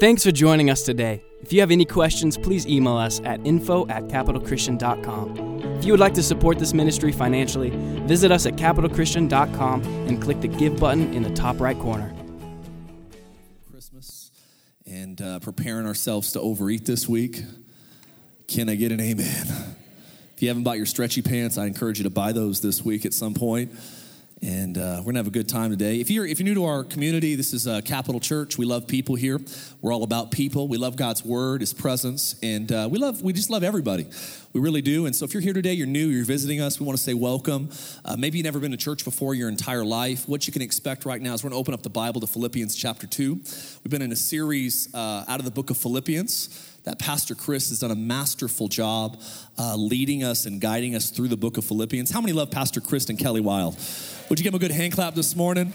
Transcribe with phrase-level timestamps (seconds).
[0.00, 1.22] Thanks for joining us today.
[1.40, 5.60] If you have any questions, please email us at info at capitalchristian.com.
[5.78, 7.70] If you would like to support this ministry financially,
[8.04, 12.12] visit us at capitalchristian.com and click the Give button in the top right corner.
[13.70, 14.32] Christmas
[14.84, 17.42] and uh, preparing ourselves to overeat this week.
[18.48, 19.46] Can I get an amen?
[20.34, 23.06] If you haven't bought your stretchy pants, I encourage you to buy those this week
[23.06, 23.70] at some point
[24.44, 26.00] and uh, we're gonna have a good time today.
[26.00, 28.58] If you're if you're new to our community, this is a Capital Church.
[28.58, 29.40] We love people here.
[29.80, 30.68] We're all about people.
[30.68, 34.06] We love God's Word, His presence, and uh, we love we just love everybody.
[34.52, 35.06] We really do.
[35.06, 36.78] And so, if you're here today, you're new, you're visiting us.
[36.78, 37.70] We want to say welcome.
[38.04, 40.28] Uh, maybe you've never been to church before your entire life.
[40.28, 42.76] What you can expect right now is we're gonna open up the Bible to Philippians
[42.76, 43.36] chapter two.
[43.36, 47.70] We've been in a series uh, out of the book of Philippians that Pastor Chris
[47.70, 49.20] has done a masterful job
[49.58, 52.10] uh, leading us and guiding us through the book of Philippians.
[52.10, 53.76] How many love Pastor Chris and Kelly Wild?
[54.28, 55.72] Would you give him a good hand clap this morning?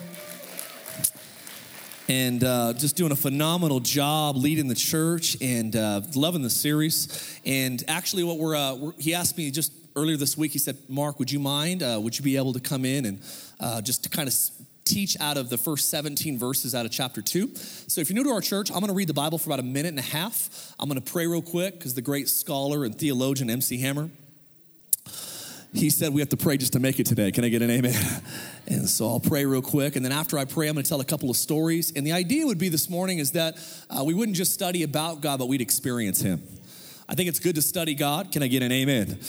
[2.08, 7.40] And uh, just doing a phenomenal job leading the church and uh, loving the series.
[7.46, 10.78] And actually, what we're, uh, we're, he asked me just earlier this week, he said,
[10.88, 11.84] Mark, would you mind?
[11.84, 13.22] Uh, would you be able to come in and
[13.60, 14.34] uh, just to kind of
[14.90, 17.56] teach out of the first 17 verses out of chapter 2.
[17.56, 19.60] So if you're new to our church, I'm going to read the Bible for about
[19.60, 20.74] a minute and a half.
[20.80, 24.10] I'm going to pray real quick because the great scholar and theologian MC Hammer
[25.74, 27.32] he said we have to pray just to make it today.
[27.32, 27.96] Can I get an amen?
[28.68, 29.96] And so I'll pray real quick.
[29.96, 31.92] And then after I pray, I'm going to tell a couple of stories.
[31.96, 33.58] And the idea would be this morning is that
[33.90, 36.44] uh, we wouldn't just study about God, but we'd experience Him.
[37.08, 38.32] I think it's good to study God.
[38.32, 39.20] Can I get an amen?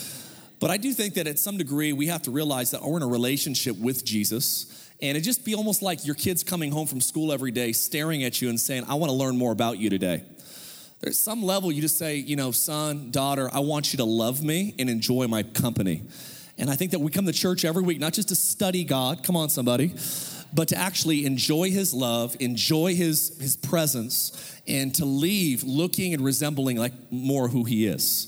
[0.59, 3.01] But I do think that at some degree, we have to realize that we're in
[3.01, 4.80] a relationship with Jesus.
[5.01, 8.23] And it just be almost like your kids coming home from school every day, staring
[8.23, 10.23] at you and saying, I want to learn more about you today.
[10.99, 14.43] There's some level you just say, you know, son, daughter, I want you to love
[14.43, 16.03] me and enjoy my company.
[16.59, 19.23] And I think that we come to church every week, not just to study God,
[19.23, 19.95] come on, somebody,
[20.53, 26.23] but to actually enjoy His love, enjoy His, His presence, and to leave looking and
[26.23, 28.27] resembling like more who He is.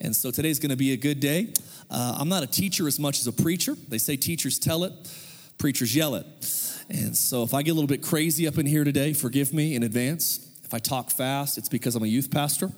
[0.00, 1.52] And so today's gonna be a good day.
[1.90, 3.74] Uh, I'm not a teacher as much as a preacher.
[3.88, 4.92] They say teachers tell it,
[5.62, 6.26] preachers yell it.
[6.90, 9.76] And so if I get a little bit crazy up in here today, forgive me
[9.76, 10.50] in advance.
[10.64, 12.72] If I talk fast, it's because I'm a youth pastor,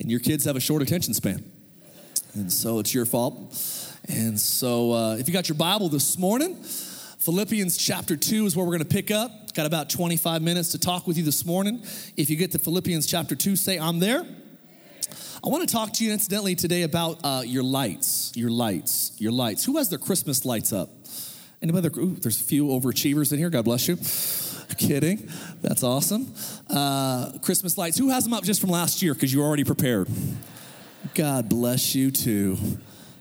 [0.00, 1.44] and your kids have a short attention span.
[2.32, 3.34] And so it's your fault.
[4.08, 8.64] And so uh, if you got your Bible this morning, Philippians chapter 2 is where
[8.64, 9.52] we're going to pick up.
[9.52, 11.82] Got about 25 minutes to talk with you this morning.
[12.16, 14.22] If you get to Philippians chapter 2, say, I'm there.
[15.44, 19.32] I want to talk to you incidentally today about uh, your lights, your lights, your
[19.32, 19.66] lights.
[19.66, 20.88] Who has their Christmas lights up?
[21.62, 21.88] Anybody?
[21.98, 23.50] Ooh, there's a few overachievers in here.
[23.50, 23.96] God bless you.
[24.76, 25.30] Kidding.
[25.62, 26.32] That's awesome.
[26.68, 27.96] Uh, Christmas lights.
[27.96, 30.08] Who has them up just from last year because you're already prepared?
[31.14, 32.58] God bless you too.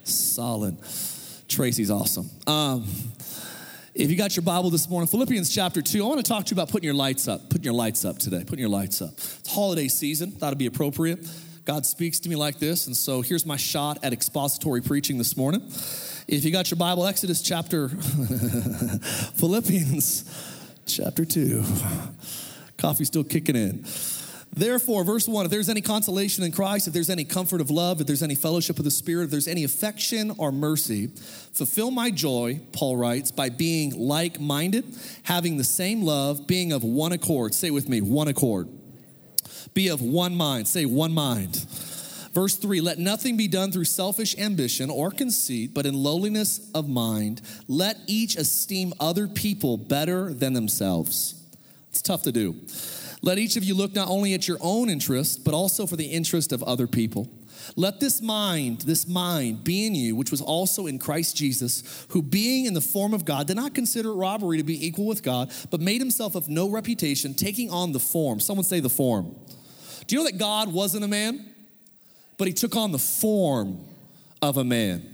[0.03, 0.78] Solid.
[1.47, 2.29] Tracy's awesome.
[2.46, 2.85] Um,
[3.94, 6.53] if you got your Bible this morning, Philippians chapter 2, I want to talk to
[6.53, 9.13] you about putting your lights up, putting your lights up today, putting your lights up.
[9.13, 11.25] It's holiday season, thought it'd be appropriate.
[11.66, 15.36] God speaks to me like this, and so here's my shot at expository preaching this
[15.36, 15.62] morning.
[16.28, 17.90] If you got your Bible, Exodus chapter,
[19.36, 20.24] Philippians
[20.86, 21.64] chapter 2.
[22.78, 23.84] Coffee's still kicking in.
[24.53, 28.00] Therefore, verse 1 if there's any consolation in Christ, if there's any comfort of love,
[28.00, 32.12] if there's any fellowship of the Spirit, if there's any affection or mercy, fulfill my
[32.12, 34.86] joy, Paul writes, by being like minded,
[35.24, 37.56] having the same love, being of one accord.
[37.56, 38.70] Say with me, one accord.
[39.74, 40.68] Be of one mind.
[40.68, 41.56] Say one mind.
[42.34, 46.88] Verse 3 Let nothing be done through selfish ambition or conceit, but in lowliness of
[46.88, 51.42] mind, let each esteem other people better than themselves.
[51.90, 52.56] It's tough to do.
[53.22, 56.06] Let each of you look not only at your own interest, but also for the
[56.06, 57.30] interest of other people.
[57.76, 62.22] Let this mind, this mind be in you, which was also in Christ Jesus, who
[62.22, 65.52] being in the form of God did not consider robbery to be equal with God,
[65.72, 68.40] but made himself of no reputation, taking on the form.
[68.40, 69.36] Someone say the form.
[70.08, 71.50] Do you know that God wasn't a man?
[72.38, 73.80] But he took on the form
[74.42, 75.14] of a man.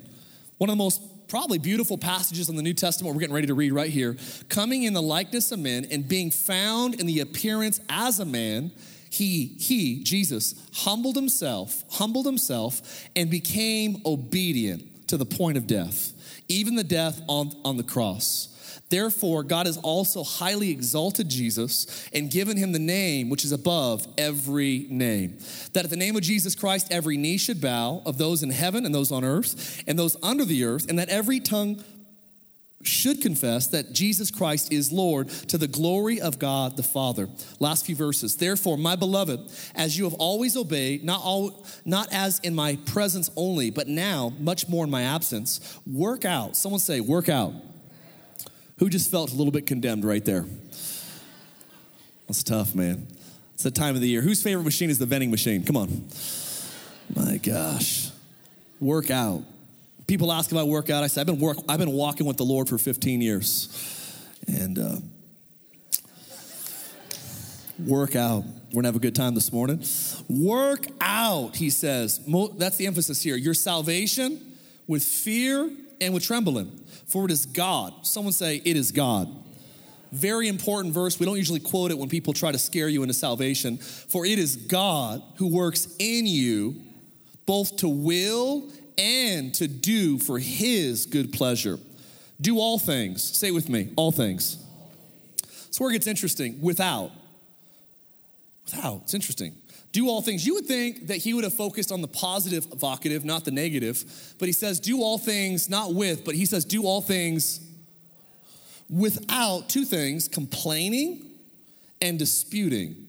[0.58, 3.54] One of the most probably beautiful passages in the New Testament we're getting ready to
[3.54, 4.18] read right here.
[4.50, 8.72] Coming in the likeness of men and being found in the appearance as a man,
[9.12, 16.14] he, he, Jesus, humbled himself, humbled himself, and became obedient to the point of death,
[16.48, 18.48] even the death on, on the cross.
[18.90, 24.08] Therefore, God has also highly exalted Jesus and given him the name which is above
[24.18, 25.38] every name.
[25.74, 28.86] That at the name of Jesus Christ, every knee should bow of those in heaven
[28.86, 31.84] and those on earth and those under the earth, and that every tongue
[32.84, 37.30] should confess that Jesus Christ is Lord to the glory of God the Father.
[37.60, 38.38] Last few verses.
[38.38, 39.40] Therefore, my beloved,
[39.76, 44.34] as you have always obeyed, not all, not as in my presence only, but now
[44.40, 46.56] much more in my absence, work out.
[46.56, 47.54] Someone say, work out
[48.82, 50.44] who just felt a little bit condemned right there?
[52.28, 53.06] That's tough, man.
[53.54, 54.22] It's the time of the year.
[54.22, 55.64] Whose favorite machine is the vending machine?
[55.64, 56.08] Come on.
[57.16, 58.10] My gosh.
[58.80, 59.44] Work out.
[60.12, 61.06] People ask about workout.
[61.06, 64.30] I said, I've been, work, I've been walking with the Lord for 15 years.
[64.46, 64.98] And uh,
[67.80, 68.44] work out.
[68.44, 69.82] We're gonna have a good time this morning.
[70.28, 72.20] Work out, he says.
[72.58, 73.38] That's the emphasis here.
[73.38, 75.72] Your salvation with fear
[76.02, 76.78] and with trembling.
[77.08, 78.06] For it is God.
[78.06, 79.34] Someone say, It is God.
[80.12, 81.22] Very important verse.
[81.22, 83.78] We don't usually quote it when people try to scare you into salvation.
[83.78, 86.82] For it is God who works in you
[87.46, 88.70] both to will
[89.02, 91.80] and to do for his good pleasure.
[92.40, 93.24] Do all things.
[93.24, 94.64] Say with me, all things.
[95.42, 96.62] That's where it gets interesting.
[96.62, 97.12] Without.
[98.66, 99.02] Without.
[99.04, 99.56] It's interesting.
[99.92, 100.46] Do all things.
[100.46, 104.06] You would think that he would have focused on the positive vocative, not the negative.
[104.38, 107.60] But he says, do all things, not with, but he says, do all things
[108.90, 111.26] without two things complaining
[112.02, 113.08] and disputing.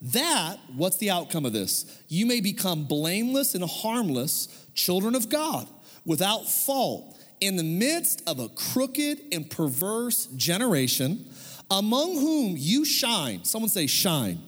[0.00, 2.02] That, what's the outcome of this?
[2.08, 5.68] You may become blameless and harmless children of God
[6.04, 11.26] without fault in the midst of a crooked and perverse generation
[11.70, 13.44] among whom you shine.
[13.44, 14.40] Someone say, shine.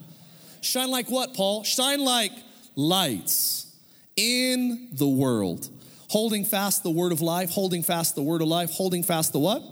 [0.61, 1.64] Shine like what, Paul?
[1.64, 2.32] Shine like
[2.76, 3.75] lights
[4.17, 5.69] in the world.
[6.08, 9.38] Holding fast the word of life, holding fast the word of life, holding fast the
[9.38, 9.62] what?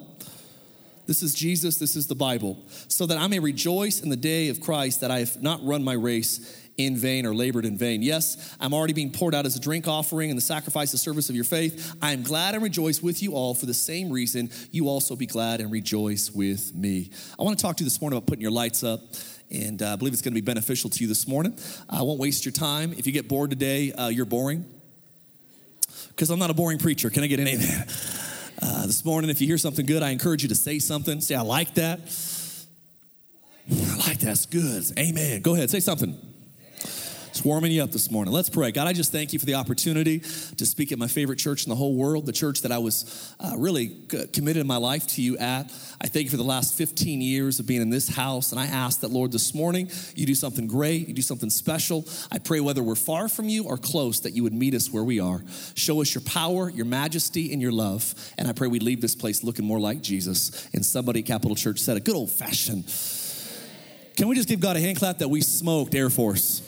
[1.09, 4.51] This is Jesus, this is the Bible, so that I may rejoice in the day
[4.51, 8.03] of Christ that I have not run my race in vain or labored in vain.
[8.03, 11.31] Yes, I'm already being poured out as a drink offering and the sacrifice and service
[11.31, 11.97] of your faith.
[12.03, 15.25] I am glad and rejoice with you all for the same reason you also be
[15.25, 17.11] glad and rejoice with me.
[17.39, 19.01] I want to talk to you this morning about putting your lights up
[19.51, 21.59] and uh, I believe it's going to be beneficial to you this morning.
[21.89, 22.93] I won't waste your time.
[22.93, 24.67] If you get bored today, uh, you're boring.
[26.09, 27.09] Because I'm not a boring preacher.
[27.09, 27.87] Can I get an amen?
[28.61, 31.21] Uh, this morning, if you hear something good, I encourage you to say something.
[31.21, 32.01] Say, I like that.
[33.71, 34.33] I like that.
[34.33, 34.85] It's good.
[34.99, 35.43] Amen.
[35.43, 36.19] Go ahead, say something.
[37.39, 38.35] It's warming you up this morning.
[38.35, 38.73] Let's pray.
[38.73, 40.19] God, I just thank you for the opportunity
[40.57, 43.33] to speak at my favorite church in the whole world, the church that I was
[43.39, 43.95] uh, really
[44.33, 45.67] committed in my life to you at.
[46.01, 48.51] I thank you for the last 15 years of being in this house.
[48.51, 52.05] And I ask that, Lord, this morning you do something great, you do something special.
[52.33, 55.05] I pray whether we're far from you or close, that you would meet us where
[55.05, 55.41] we are.
[55.77, 58.17] Show us your power, your majesty, and your love.
[58.37, 60.69] And I pray we leave this place looking more like Jesus.
[60.75, 62.93] And somebody, Capital Church, said a good old fashioned.
[64.17, 66.68] Can we just give God a hand clap that we smoked Air Force?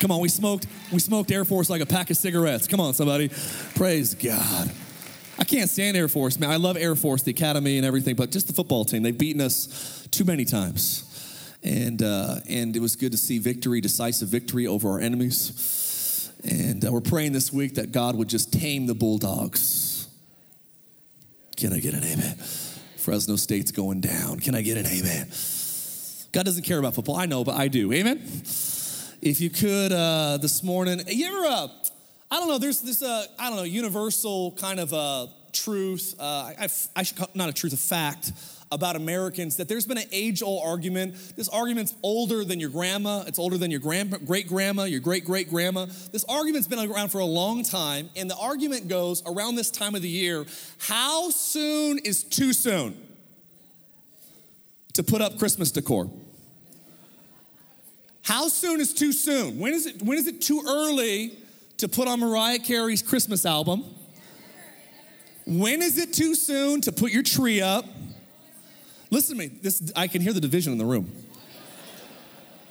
[0.00, 2.66] Come on, we smoked, we smoked Air Force like a pack of cigarettes.
[2.66, 3.30] Come on, somebody.
[3.74, 4.70] Praise God.
[5.38, 6.50] I can't stand Air Force, man.
[6.50, 9.02] I love Air Force, the academy and everything, but just the football team.
[9.02, 11.02] They've beaten us too many times.
[11.62, 16.30] And, uh, and it was good to see victory, decisive victory over our enemies.
[16.44, 20.08] And uh, we're praying this week that God would just tame the Bulldogs.
[21.56, 22.36] Can I get an amen?
[22.98, 24.40] Fresno State's going down.
[24.40, 25.28] Can I get an amen?
[26.32, 27.16] God doesn't care about football.
[27.16, 27.92] I know, but I do.
[27.92, 28.18] Amen?
[29.22, 31.68] If you could uh, this morning, you ever, uh,
[32.30, 36.52] I don't know, there's this, uh, I don't know, universal kind of uh, truth, uh,
[36.58, 38.32] I, I should call, not a truth, a fact
[38.72, 41.14] about Americans that there's been an age old argument.
[41.36, 45.24] This argument's older than your grandma, it's older than your grand, great grandma, your great
[45.24, 45.86] great grandma.
[46.12, 49.94] This argument's been around for a long time, and the argument goes around this time
[49.94, 50.46] of the year
[50.78, 52.96] how soon is too soon
[54.94, 56.10] to put up Christmas decor?
[58.26, 59.56] How soon is too soon?
[59.60, 61.38] When is it, when is it too early
[61.76, 63.84] to put on Mariah Carey's Christmas album?
[65.46, 67.84] When is it too soon to put your tree up?
[69.12, 69.46] Listen to me.
[69.62, 71.08] This, I can hear the division in the room.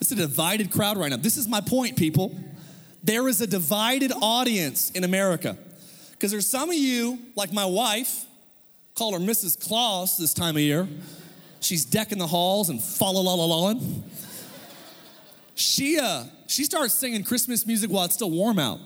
[0.01, 1.15] It's a divided crowd right now.
[1.15, 2.37] This is my point, people.
[3.01, 5.57] There is a divided audience in America.
[6.11, 8.25] Because there's some of you, like my wife,
[8.93, 9.57] call her Mrs.
[9.65, 10.85] Claus this time of year.
[11.61, 13.73] She's decking the halls and fa la la la la
[15.55, 18.79] she, uh, she starts singing Christmas music while it's still warm out.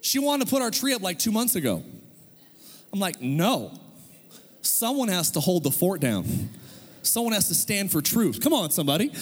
[0.00, 1.82] She wanted to put our tree up like two months ago.
[2.92, 3.72] I'm like, no.
[4.62, 6.24] Someone has to hold the fort down.
[7.02, 8.40] Someone has to stand for truth.
[8.40, 9.12] Come on, somebody.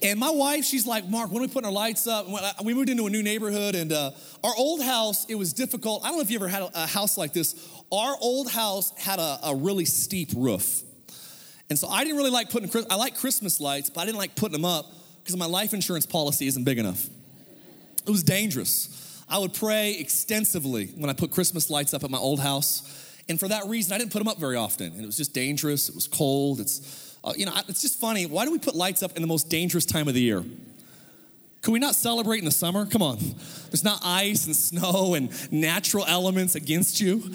[0.00, 2.26] And my wife, she's like, Mark, when are we putting our lights up?
[2.64, 4.12] We moved into a new neighborhood, and uh,
[4.44, 6.04] our old house, it was difficult.
[6.04, 7.54] I don't know if you ever had a, a house like this.
[7.90, 10.82] Our old house had a, a really steep roof.
[11.70, 14.34] And so I didn't really like putting, I like Christmas lights, but I didn't like
[14.34, 14.86] putting them up
[15.22, 17.06] because my life insurance policy isn't big enough.
[18.06, 19.22] It was dangerous.
[19.28, 23.22] I would pray extensively when I put Christmas lights up at my old house.
[23.28, 24.92] And for that reason, I didn't put them up very often.
[24.92, 25.90] And it was just dangerous.
[25.90, 26.60] It was cold.
[26.60, 28.24] It's, uh, you know, it's just funny.
[28.24, 30.42] Why do we put lights up in the most dangerous time of the year?
[31.60, 32.86] Could we not celebrate in the summer?
[32.86, 33.18] Come on.
[33.70, 37.34] There's not ice and snow and natural elements against you.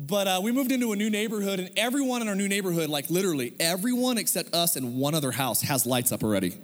[0.00, 3.10] But uh, we moved into a new neighborhood, and everyone in our new neighborhood, like
[3.10, 6.56] literally everyone except us and one other house, has lights up already.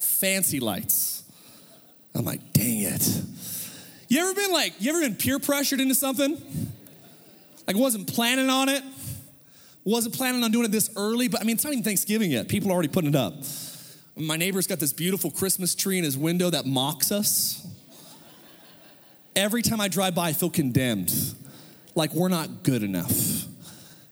[0.00, 1.22] Fancy lights.
[2.16, 3.22] I'm like, dang it.
[4.08, 6.36] You ever been like, you ever been peer pressured into something?
[7.68, 8.82] Like, wasn't planning on it,
[9.84, 12.48] wasn't planning on doing it this early, but I mean, it's not even Thanksgiving yet.
[12.48, 13.34] People are already putting it up.
[14.16, 17.64] My neighbor's got this beautiful Christmas tree in his window that mocks us.
[19.36, 21.12] Every time I drive by, I feel condemned
[21.94, 23.44] like we're not good enough.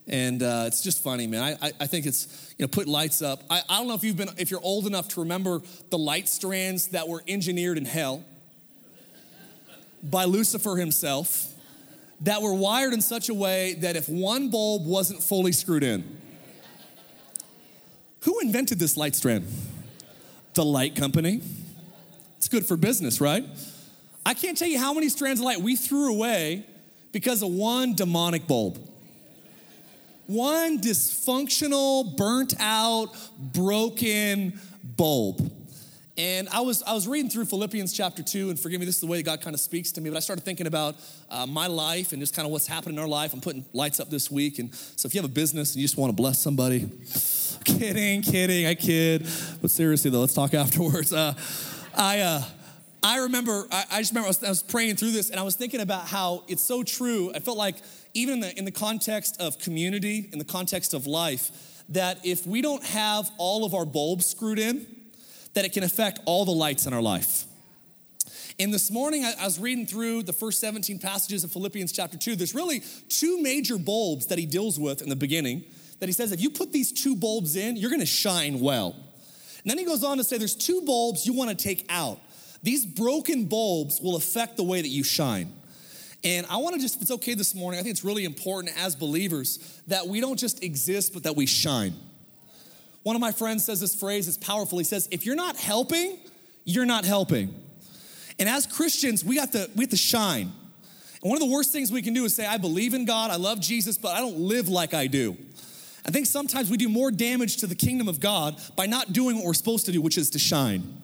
[0.07, 1.43] And uh, it's just funny, man.
[1.43, 3.43] I, I, I, think it's, you know, put lights up.
[3.49, 6.29] I, I don't know if you've been, if you're old enough to remember the light
[6.29, 8.25] strands that were engineered in hell
[10.03, 11.49] by Lucifer himself
[12.23, 16.21] that were wired in such a way that if one bulb wasn't fully screwed in,
[18.21, 19.47] who invented this light strand?
[20.55, 21.41] The light company.
[22.37, 23.45] It's good for business, right?
[24.27, 26.67] I can't tell you how many strands of light we threw away
[27.13, 28.79] because of one demonic bulb.
[30.27, 35.53] One dysfunctional, burnt out, broken bulb.
[36.17, 39.01] And I was, I was reading through Philippians chapter 2, and forgive me, this is
[39.01, 40.97] the way God kind of speaks to me, but I started thinking about
[41.31, 43.33] uh, my life and just kind of what's happening in our life.
[43.33, 44.59] I'm putting lights up this week.
[44.59, 46.89] And so if you have a business and you just want to bless somebody,
[47.65, 49.27] kidding, kidding, I kid.
[49.63, 51.15] But seriously, though, let's talk afterwards.
[51.15, 51.35] Uh,
[51.97, 52.43] I, uh,
[53.03, 55.43] I remember, I, I just remember I was, I was, praying through this and I
[55.43, 57.33] was thinking about how it's so true.
[57.35, 57.77] I felt like
[58.15, 62.47] even in the, in the context of community, in the context of life, that if
[62.47, 64.87] we don't have all of our bulbs screwed in,
[65.55, 67.45] that it can affect all the lights in our life.
[68.61, 72.17] And this morning, I, I was reading through the first 17 passages of Philippians chapter
[72.17, 72.37] 2.
[72.37, 75.65] There's really two major bulbs that he deals with in the beginning
[75.99, 78.95] that he says, if you put these two bulbs in, you're gonna shine well.
[79.63, 82.21] And then he goes on to say, there's two bulbs you wanna take out.
[82.63, 85.53] These broken bulbs will affect the way that you shine.
[86.25, 88.73] And I want to just, if it's okay this morning, I think it's really important
[88.79, 91.95] as believers that we don't just exist, but that we shine.
[93.03, 94.79] One of my friends says this phrase, it's powerful.
[94.79, 96.19] He says, if you're not helping,
[96.65, 97.53] you're not helping.
[98.39, 100.53] And as Christians, we have to, we have to shine.
[101.23, 103.33] And one of the worst things we can do is say, I believe in God,
[103.33, 105.37] I love Jesus, but I don't live like I do.
[106.07, 109.37] I think sometimes we do more damage to the kingdom of God by not doing
[109.37, 111.03] what we're supposed to do, which is to shine.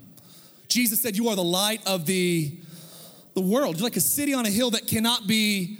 [0.68, 2.52] Jesus said, You are the light of the,
[3.34, 3.76] the world.
[3.76, 5.78] You're like a city on a hill that cannot be.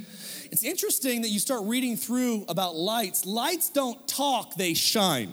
[0.50, 3.26] It's interesting that you start reading through about lights.
[3.26, 5.32] Lights don't talk, they shine.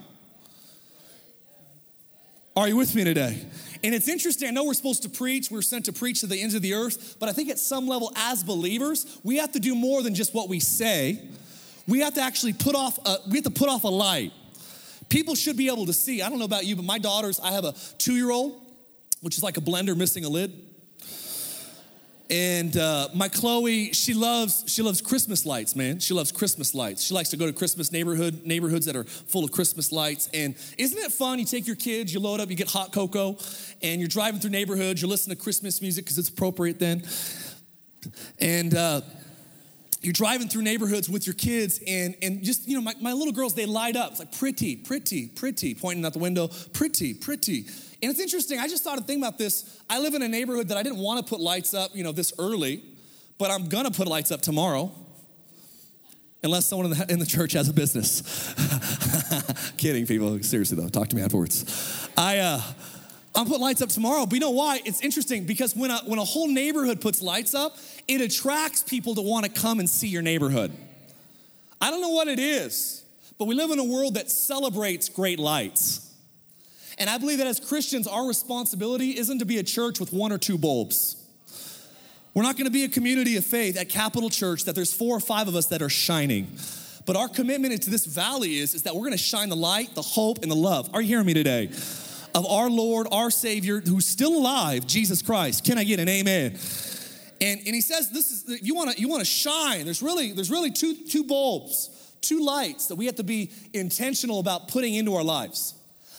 [2.58, 3.46] Are you with me today?
[3.84, 6.42] And it's interesting, I know we're supposed to preach, we're sent to preach to the
[6.42, 9.60] ends of the earth, but I think at some level, as believers, we have to
[9.60, 11.22] do more than just what we say.
[11.88, 14.32] We have to actually put off, a, we have to put off a light.
[15.10, 16.22] People should be able to see.
[16.22, 18.65] I don't know about you, but my daughters, I have a two year old
[19.26, 20.54] which is like a blender missing a lid.
[22.30, 25.98] And uh, my Chloe, she loves she loves Christmas lights, man.
[25.98, 27.04] She loves Christmas lights.
[27.04, 30.30] She likes to go to Christmas neighborhood neighborhoods that are full of Christmas lights.
[30.32, 31.40] And isn't it fun?
[31.40, 33.36] You take your kids, you load up, you get hot cocoa,
[33.82, 35.02] and you're driving through neighborhoods.
[35.02, 37.02] You listen to Christmas music because it's appropriate then.
[38.40, 39.02] And uh,
[40.06, 43.34] you're driving through neighborhoods with your kids, and and just you know, my, my little
[43.34, 44.12] girls they light up.
[44.12, 47.66] It's like pretty, pretty, pretty, pointing out the window, pretty, pretty.
[48.06, 49.82] And it's interesting, I just thought a thing about this.
[49.90, 52.12] I live in a neighborhood that I didn't want to put lights up, you know,
[52.12, 52.84] this early,
[53.40, 54.92] but I'm gonna put lights up tomorrow.
[56.44, 58.22] Unless someone in the, in the church has a business.
[59.78, 60.38] Kidding, people.
[60.44, 62.08] Seriously, though, talk to me afterwards.
[62.16, 62.62] I, uh,
[63.34, 64.82] I'm putting lights up tomorrow, but you know why?
[64.86, 67.76] It's interesting because when a, when a whole neighborhood puts lights up,
[68.08, 70.72] it attracts people to want to come and see your neighborhood.
[71.82, 73.04] I don't know what it is,
[73.40, 76.06] but we live in a world that celebrates great lights.
[76.98, 80.32] And I believe that as Christians, our responsibility isn't to be a church with one
[80.32, 81.18] or two bulbs.
[82.34, 85.22] We're not gonna be a community of faith at Capital Church that there's four or
[85.22, 86.58] five of us that are shining.
[87.06, 90.02] But our commitment into this valley is, is that we're gonna shine the light, the
[90.02, 90.90] hope, and the love.
[90.94, 91.70] Are you hearing me today?
[92.34, 95.64] Of our Lord, our Savior, who's still alive, Jesus Christ.
[95.64, 96.58] Can I get an amen?
[97.42, 99.86] And, and he says, this is you wanna you wanna shine.
[99.86, 101.90] There's really, there's really two, two bulbs,
[102.22, 105.74] two lights that we have to be intentional about putting into our lives.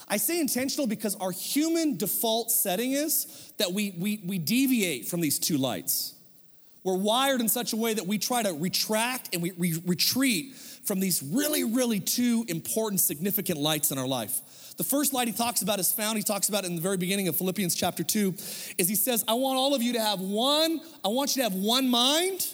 [0.08, 5.20] I say intentional because our human default setting is that we, we, we deviate from
[5.20, 6.14] these two lights.
[6.84, 10.54] We're wired in such a way that we try to retract and we, we retreat
[10.54, 14.40] from these really, really two important, significant lights in our life.
[14.76, 17.26] The first light he talks about is found, he talks about in the very beginning
[17.26, 18.34] of Philippians chapter 2,
[18.78, 21.48] is he says, I want all of you to have one, I want you to
[21.48, 22.46] have one mind,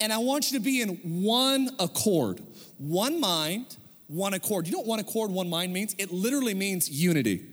[0.00, 2.40] and I want you to be in one accord.
[2.78, 3.76] One mind,
[4.08, 4.66] one accord.
[4.66, 5.94] You know what one accord, one mind means?
[5.98, 7.44] It literally means unity.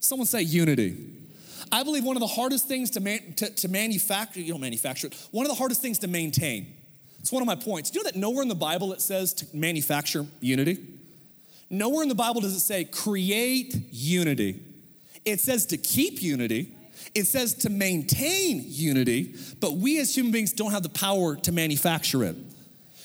[0.00, 0.96] Someone say unity.
[1.70, 5.06] I believe one of the hardest things to, man, to, to manufacture, you don't manufacture
[5.06, 6.74] it, one of the hardest things to maintain.
[7.20, 7.90] It's one of my points.
[7.90, 10.78] Do you know that nowhere in the Bible it says to manufacture unity?
[11.70, 14.60] Nowhere in the Bible does it say create unity.
[15.24, 16.74] It says to keep unity.
[17.14, 21.52] It says to maintain unity, but we as human beings don't have the power to
[21.52, 22.36] manufacture it.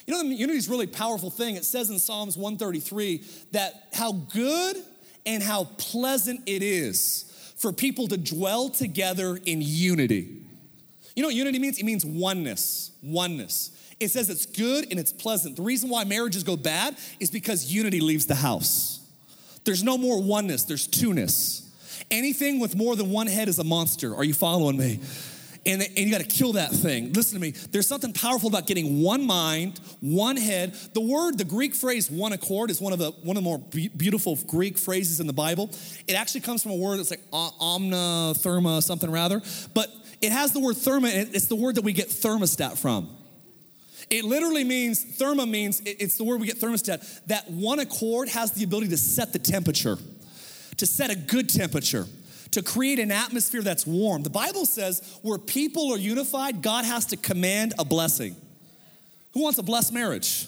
[0.07, 1.57] You know, unity is really powerful thing.
[1.57, 4.77] It says in Psalms 133 that how good
[5.25, 7.25] and how pleasant it is
[7.57, 10.41] for people to dwell together in unity.
[11.15, 11.77] You know what unity means?
[11.77, 12.91] It means oneness.
[13.03, 13.71] Oneness.
[13.99, 15.57] It says it's good and it's pleasant.
[15.57, 18.99] The reason why marriages go bad is because unity leaves the house.
[19.65, 21.63] There's no more oneness, there's two-ness.
[22.09, 24.15] Anything with more than one head is a monster.
[24.15, 25.01] Are you following me?
[25.67, 27.12] And, and you got to kill that thing.
[27.12, 27.51] Listen to me.
[27.51, 30.74] There's something powerful about getting one mind, one head.
[30.93, 33.59] The word, the Greek phrase "one accord" is one of the one of the more
[33.59, 35.69] be- beautiful Greek phrases in the Bible.
[36.07, 39.41] It actually comes from a word that's like omna, therma, something rather.
[39.74, 41.09] But it has the word therma.
[41.13, 43.09] It's the word that we get thermostat from.
[44.09, 48.53] It literally means, therma means, it's the word we get thermostat, that one accord has
[48.53, 49.97] the ability to set the temperature,
[50.77, 52.05] to set a good temperature,
[52.51, 54.24] to create an atmosphere that's warm.
[54.24, 58.36] The Bible says where people are unified, God has to command a blessing.
[59.34, 60.48] Who wants a blessed marriage?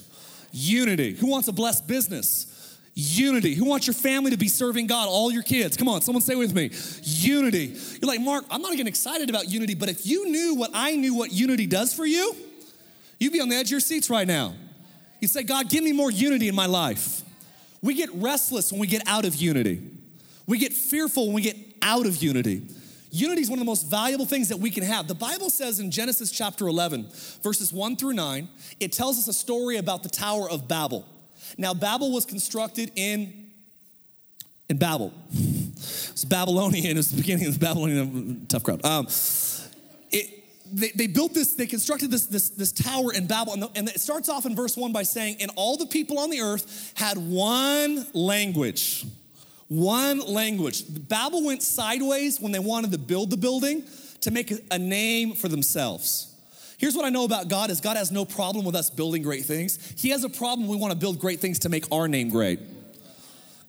[0.52, 1.14] Unity.
[1.16, 2.78] Who wants a blessed business?
[2.96, 3.54] Unity.
[3.54, 5.08] Who wants your family to be serving God?
[5.08, 5.78] All your kids.
[5.78, 6.72] Come on, someone say with me.
[7.04, 7.78] Unity.
[8.02, 10.96] You're like, Mark, I'm not getting excited about unity, but if you knew what I
[10.96, 12.36] knew what unity does for you,
[13.20, 14.54] You'd be on the edge of your seats right now.
[15.20, 17.22] You say, God, give me more unity in my life.
[17.82, 19.82] We get restless when we get out of unity.
[20.48, 22.64] We get fearful when we get out of unity.
[23.12, 25.08] Unity is one of the most valuable things that we can have.
[25.08, 27.08] The Bible says in Genesis chapter 11,
[27.42, 28.48] verses 1 through 9,
[28.80, 31.06] it tells us a story about the Tower of Babel.
[31.58, 33.50] Now, Babel was constructed in
[34.70, 35.12] in Babel.
[35.32, 36.92] It's Babylonian.
[36.92, 38.86] It was the beginning of the Babylonian tough crowd.
[38.86, 39.08] Um,
[40.12, 43.54] it, they, they built this, they constructed this, this, this tower in Babel.
[43.54, 46.20] And, the, and it starts off in verse one by saying, And all the people
[46.20, 49.06] on the earth had one language.
[49.70, 50.84] One language.
[51.08, 53.84] Babel went sideways when they wanted to build the building
[54.22, 56.36] to make a name for themselves.
[56.78, 59.46] Here's what I know about God is God has no problem with us building great
[59.46, 59.78] things.
[59.98, 62.60] He has a problem we want to build great things to make our name great.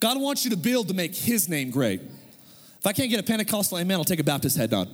[0.00, 2.00] God wants you to build to make his name great.
[2.00, 4.88] If I can't get a Pentecostal amen, I'll take a Baptist head on.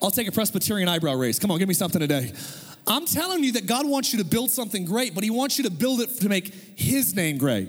[0.00, 1.40] I'll take a Presbyterian eyebrow raise.
[1.40, 2.32] Come on, give me something today.
[2.86, 5.64] I'm telling you that God wants you to build something great, but He wants you
[5.64, 7.68] to build it to make His name great.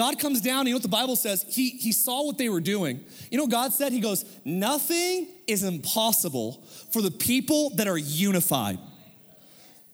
[0.00, 1.44] God comes down, you know what the Bible says?
[1.46, 3.04] He, he saw what they were doing.
[3.30, 3.92] You know God said?
[3.92, 8.78] He goes, Nothing is impossible for the people that are unified.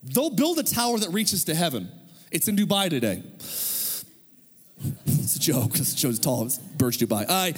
[0.01, 1.91] They'll build a tower that reaches to heaven.
[2.31, 3.21] It's in Dubai today.
[5.07, 5.77] It's a joke.
[5.77, 6.11] It's a joke.
[6.11, 6.45] It's tall.
[6.45, 7.25] It's Burj Dubai.
[7.27, 7.53] I,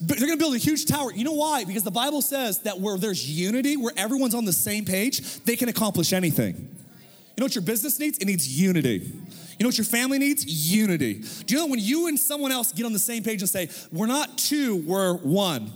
[0.00, 1.12] they're gonna build a huge tower.
[1.12, 1.64] You know why?
[1.66, 5.56] Because the Bible says that where there's unity, where everyone's on the same page, they
[5.56, 6.54] can accomplish anything.
[6.56, 8.16] You know what your business needs?
[8.16, 9.12] It needs unity.
[9.62, 10.44] You know what your family needs?
[10.74, 11.22] Unity.
[11.46, 13.68] Do you know when you and someone else get on the same page and say,
[13.92, 15.70] We're not two, we're one?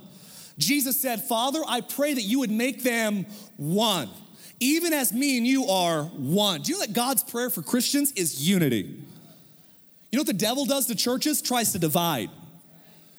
[0.59, 4.09] Jesus said, Father, I pray that you would make them one,
[4.59, 6.63] even as me and you are one.
[6.63, 8.79] Do you know that God's prayer for Christians is unity?
[10.11, 11.41] You know what the devil does to churches?
[11.41, 12.31] Tries to divide.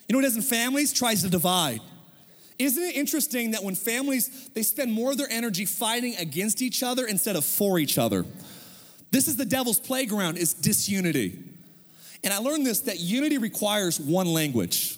[0.10, 0.92] You know what it does in families?
[0.92, 1.80] Tries to divide.
[2.60, 6.84] Isn't it interesting that when families, they spend more of their energy fighting against each
[6.84, 8.26] other instead of for each other?
[9.12, 11.40] This is the devil's playground, is disunity.
[12.24, 14.98] And I learned this, that unity requires one language.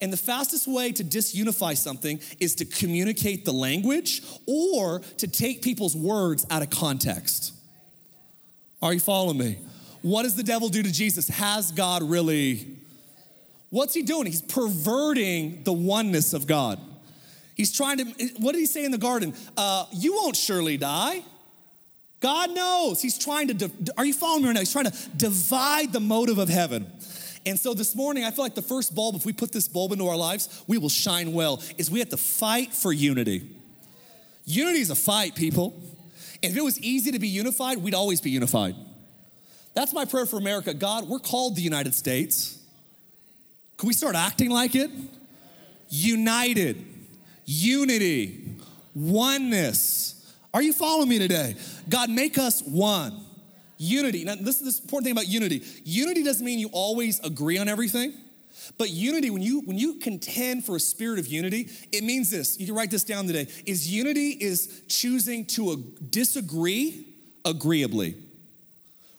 [0.00, 5.62] And the fastest way to disunify something is to communicate the language or to take
[5.62, 7.52] people's words out of context.
[8.82, 9.58] Are you following me?
[10.02, 11.28] What does the devil do to Jesus?
[11.28, 12.76] Has God really
[13.70, 14.26] What's he doing?
[14.26, 16.80] He's perverting the oneness of God.
[17.54, 18.04] He's trying to,
[18.38, 19.34] what did he say in the garden?
[19.56, 21.22] Uh, you won't surely die.
[22.26, 23.00] God knows.
[23.00, 24.58] He's trying to, are you following me right now?
[24.58, 26.90] He's trying to divide the motive of heaven.
[27.46, 29.92] And so this morning, I feel like the first bulb, if we put this bulb
[29.92, 33.48] into our lives, we will shine well, is we have to fight for unity.
[34.44, 35.80] Unity is a fight, people.
[36.42, 38.74] If it was easy to be unified, we'd always be unified.
[39.74, 40.74] That's my prayer for America.
[40.74, 42.58] God, we're called the United States.
[43.76, 44.90] Can we start acting like it?
[45.90, 46.84] United,
[47.44, 48.56] unity,
[48.96, 50.14] oneness.
[50.56, 51.54] Are you following me today?
[51.86, 53.20] God, make us one.
[53.76, 54.24] Unity.
[54.24, 55.62] Now, this is the important thing about unity.
[55.84, 58.14] Unity doesn't mean you always agree on everything.
[58.78, 62.58] But unity, when you when you contend for a spirit of unity, it means this.
[62.58, 63.48] You can write this down today.
[63.66, 67.04] Is unity is choosing to disagree
[67.44, 68.14] agreeably.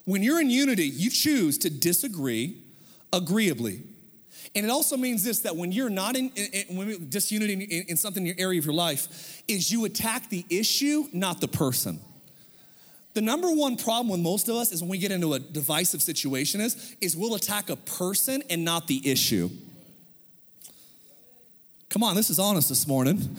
[0.06, 2.64] When you're in unity, you choose to disagree
[3.14, 3.84] agreeably.
[4.56, 7.98] And it also means this that when you're not in, in, in disunity in, in
[7.98, 12.00] something in your area of your life, is you attack the issue, not the person.
[13.14, 16.04] The number one problem with most of us is when we get into a divisive
[16.04, 19.50] situation is, is we'll attack a person and not the issue.
[21.90, 23.36] Come on, this is honest this morning.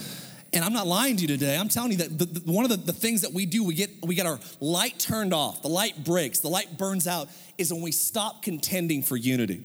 [0.53, 1.57] And I'm not lying to you today.
[1.57, 3.75] I'm telling you that the, the, one of the, the things that we do, we
[3.75, 7.73] get, we get our light turned off, the light breaks, the light burns out, is
[7.73, 9.63] when we stop contending for unity.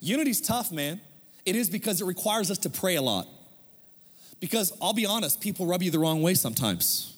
[0.00, 1.00] Unity's tough, man.
[1.44, 3.26] It is because it requires us to pray a lot.
[4.40, 7.14] Because I'll be honest, people rub you the wrong way sometimes.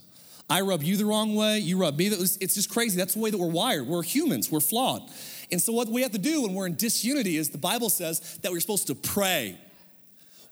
[0.49, 2.07] I rub you the wrong way, you rub me.
[2.07, 2.97] It's just crazy.
[2.97, 3.87] That's the way that we're wired.
[3.87, 5.03] We're humans, we're flawed.
[5.53, 8.38] And so, what we have to do when we're in disunity is the Bible says
[8.43, 9.59] that we're supposed to pray.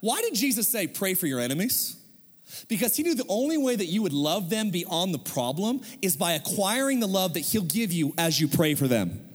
[0.01, 1.97] Why did Jesus say, pray for your enemies?
[2.69, 6.17] Because he knew the only way that you would love them beyond the problem is
[6.17, 9.28] by acquiring the love that he'll give you as you pray for them.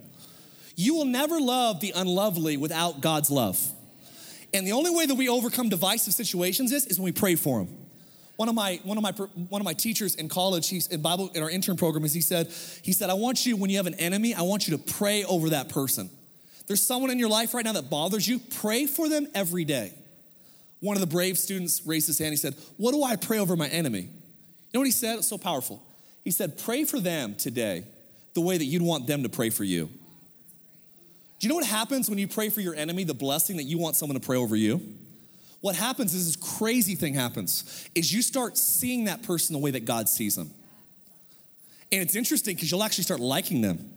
[0.76, 3.60] You will never love the unlovely without God's love.
[4.54, 7.60] And the only way that we overcome divisive situations is, is when we pray for
[7.60, 7.76] them.
[8.36, 11.30] One of my one of my one of my teachers in college, he's in Bible
[11.36, 13.86] in our intern program, is he said he said I want you when you have
[13.86, 16.10] an enemy, I want you to pray over that person.
[16.66, 18.40] There's someone in your life right now that bothers you.
[18.40, 19.94] Pray for them every day.
[20.80, 22.32] One of the brave students raised his hand.
[22.32, 24.10] He said, "What do I pray over my enemy?" You
[24.74, 25.20] know what he said?
[25.20, 25.84] It's so powerful.
[26.24, 27.84] He said, "Pray for them today,
[28.34, 29.90] the way that you'd want them to pray for you."
[31.44, 33.04] You know what happens when you pray for your enemy?
[33.04, 34.82] The blessing that you want someone to pray over you
[35.64, 39.72] what happens is this crazy thing happens is you start seeing that person the way
[39.72, 40.52] that God sees them.
[41.90, 43.90] And it's interesting because you'll actually start liking them.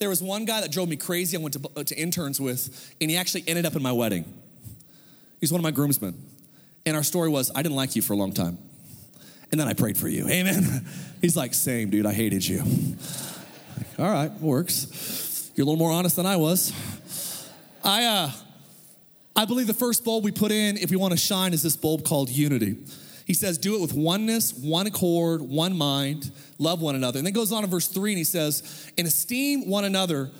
[0.00, 2.96] There was one guy that drove me crazy I went to, uh, to interns with,
[3.00, 4.24] and he actually ended up in my wedding.
[5.38, 6.20] He's one of my groomsmen.
[6.84, 8.58] And our story was, I didn't like you for a long time.
[9.52, 10.26] And then I prayed for you.
[10.28, 10.84] Amen.
[11.20, 12.60] He's like, same, dude, I hated you.
[14.00, 15.31] All right, works.
[15.54, 16.72] You're a little more honest than I was.
[17.84, 18.30] I, uh,
[19.36, 21.76] I believe the first bulb we put in, if we want to shine, is this
[21.76, 22.78] bulb called unity.
[23.26, 27.18] He says, do it with oneness, one accord, one mind, love one another.
[27.18, 30.30] And then goes on in verse three and he says, and esteem one another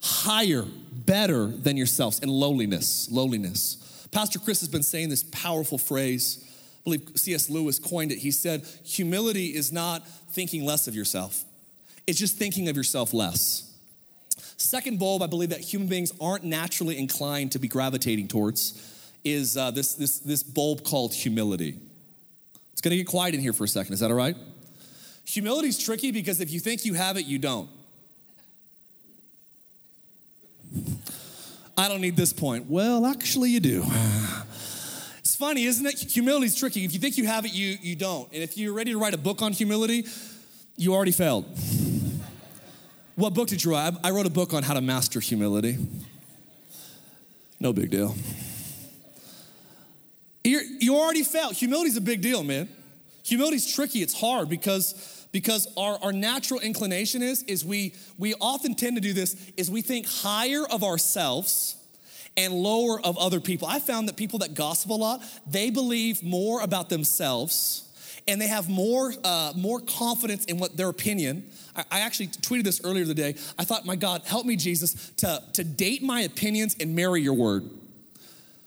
[0.00, 4.06] higher, better than yourselves in lowliness, lowliness.
[4.12, 6.42] Pastor Chris has been saying this powerful phrase.
[6.42, 7.50] I believe C.S.
[7.50, 8.18] Lewis coined it.
[8.18, 11.44] He said, humility is not thinking less of yourself.
[12.06, 13.63] It's just thinking of yourself less.
[14.56, 18.80] Second bulb, I believe that human beings aren't naturally inclined to be gravitating towards,
[19.24, 21.78] is uh, this, this, this bulb called humility.
[22.72, 23.94] It's gonna get quiet in here for a second.
[23.94, 24.36] Is that all right?
[25.24, 27.68] Humility is tricky because if you think you have it, you don't.
[31.76, 32.66] I don't need this point.
[32.68, 33.84] Well, actually, you do.
[35.18, 36.12] It's funny, isn't it?
[36.12, 36.84] Humility is tricky.
[36.84, 38.32] If you think you have it, you, you don't.
[38.32, 40.04] And if you're ready to write a book on humility,
[40.76, 41.44] you already failed.
[43.16, 43.94] What book did you write?
[44.02, 45.78] I wrote a book on how to master humility.
[47.60, 48.16] No big deal.
[50.42, 51.54] You're, you already failed.
[51.54, 52.68] Humility's a big deal, man.
[53.22, 54.02] Humility's tricky.
[54.02, 59.00] It's hard because because our, our natural inclination is is we we often tend to
[59.00, 61.76] do this is we think higher of ourselves
[62.36, 63.68] and lower of other people.
[63.68, 67.83] I found that people that gossip a lot, they believe more about themselves
[68.26, 71.44] and they have more, uh, more confidence in what their opinion.
[71.76, 73.34] I, I actually tweeted this earlier today.
[73.58, 77.34] I thought, my God, help me, Jesus, to, to date my opinions and marry your
[77.34, 77.68] word.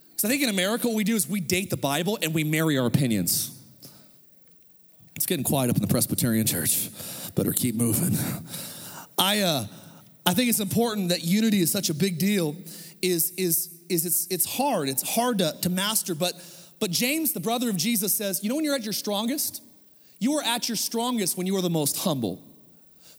[0.10, 2.44] Because I think in America, what we do is we date the Bible and we
[2.44, 3.52] marry our opinions.
[5.16, 6.90] It's getting quiet up in the Presbyterian church.
[7.36, 8.18] Better keep moving.
[9.18, 9.66] I, uh,
[10.26, 12.56] I think it's important that unity is such a big deal.
[13.02, 14.90] Is, is, is it's, it's hard.
[14.90, 16.34] It's hard to, to master, but
[16.80, 19.62] but James, the brother of Jesus, says, You know when you're at your strongest?
[20.20, 22.42] You are at your strongest when you are the most humble.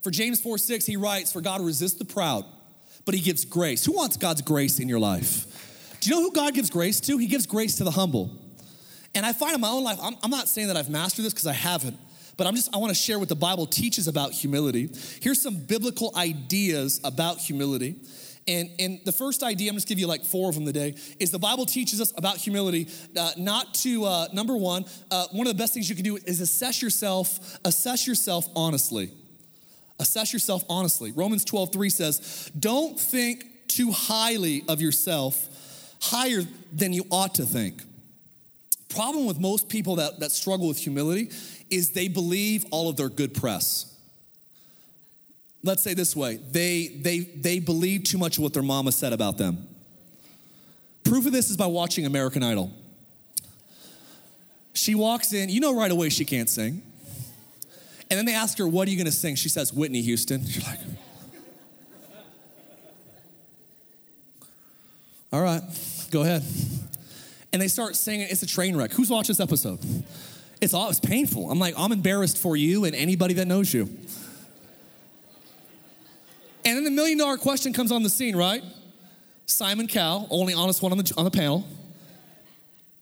[0.02, 2.44] For James 4 6, he writes, For God resists the proud,
[3.04, 3.84] but he gives grace.
[3.84, 5.98] Who wants God's grace in your life?
[6.00, 7.18] Do you know who God gives grace to?
[7.18, 8.30] He gives grace to the humble.
[9.14, 11.32] And I find in my own life, I'm, I'm not saying that I've mastered this
[11.32, 11.98] because I haven't,
[12.36, 14.90] but I'm just, I want to share what the Bible teaches about humility.
[15.20, 17.96] Here's some biblical ideas about humility.
[18.48, 21.30] And, and the first idea, I'm just give you like four of them today, is
[21.30, 25.52] the Bible teaches us about humility, uh, not to, uh, number one, uh, one of
[25.54, 29.10] the best things you can do is assess yourself, assess yourself honestly.
[30.00, 31.12] Assess yourself honestly.
[31.12, 35.46] Romans 12, 3 says, don't think too highly of yourself,
[36.00, 37.82] higher than you ought to think.
[38.88, 41.30] Problem with most people that, that struggle with humility
[41.68, 43.94] is they believe all of their good press
[45.62, 49.12] let's say this way they they they believe too much of what their mama said
[49.12, 49.66] about them.
[51.04, 52.72] Proof of this is by watching american idol.
[54.72, 56.82] She walks in you know right away she can't sing.
[58.10, 59.34] And then they ask her what are you going to sing?
[59.34, 60.42] She says whitney houston.
[60.44, 60.80] You're like
[65.32, 65.62] all right
[66.10, 66.42] go ahead.
[67.52, 68.92] And they start singing it's a train wreck.
[68.92, 69.78] Who's watched this episode?
[70.60, 71.50] It's all it's painful.
[71.50, 73.88] I'm like i'm embarrassed for you and anybody that knows you
[76.64, 78.62] million dollar question comes on the scene, right?
[79.46, 81.66] Simon Cowell, only honest one on the, on the panel.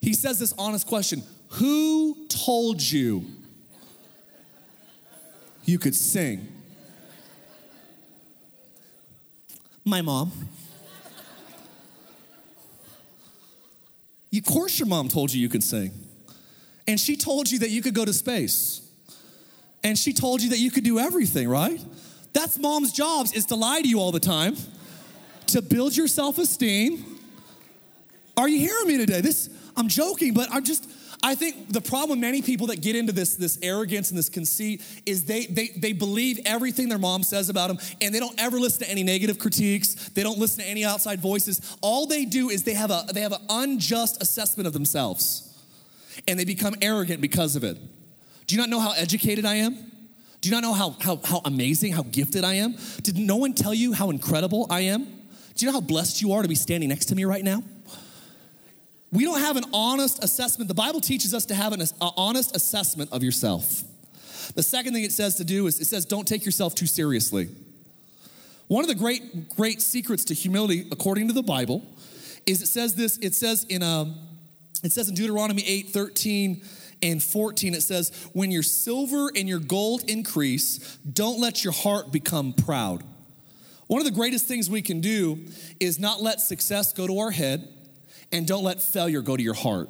[0.01, 3.25] He says this honest question Who told you
[5.65, 6.47] you could sing?
[9.85, 10.33] My mom.
[14.37, 15.93] Of course, your mom told you you could sing.
[16.87, 18.81] And she told you that you could go to space.
[19.83, 21.81] And she told you that you could do everything, right?
[22.37, 24.57] That's mom's jobs is to lie to you all the time,
[25.47, 27.03] to build your self-esteem.
[28.37, 29.23] Are you hearing me today?
[29.23, 30.87] This I'm joking, but I'm just
[31.23, 34.29] I think the problem with many people that get into this, this arrogance and this
[34.29, 38.39] conceit is they, they, they believe everything their mom says about them and they don't
[38.39, 39.95] ever listen to any negative critiques.
[40.11, 41.75] They don't listen to any outside voices.
[41.81, 45.59] All they do is they have, a, they have an unjust assessment of themselves
[46.29, 47.79] and they become arrogant because of it.
[48.47, 49.96] Do you not know how educated I am?
[50.41, 52.77] Do you not know how, how, how amazing, how gifted I am?
[53.03, 55.05] Did no one tell you how incredible I am?
[55.05, 57.63] Do you know how blessed you are to be standing next to me right now?
[59.13, 60.69] We don't have an honest assessment.
[60.69, 63.83] The Bible teaches us to have an, honest assessment of yourself.
[64.55, 67.49] The second thing it says to do is it says, don't take yourself too seriously.
[68.69, 71.83] One of the great, great secrets to humility, according to the Bible,
[72.47, 74.17] is it says this, it says in um,
[74.83, 76.63] it says in Deuteronomy 8, 13
[77.03, 82.13] and 14, it says, When your silver and your gold increase, don't let your heart
[82.13, 83.03] become proud.
[83.87, 85.47] One of the greatest things we can do
[85.79, 87.69] is not let success go to our head
[88.33, 89.89] and don't let failure go to your heart.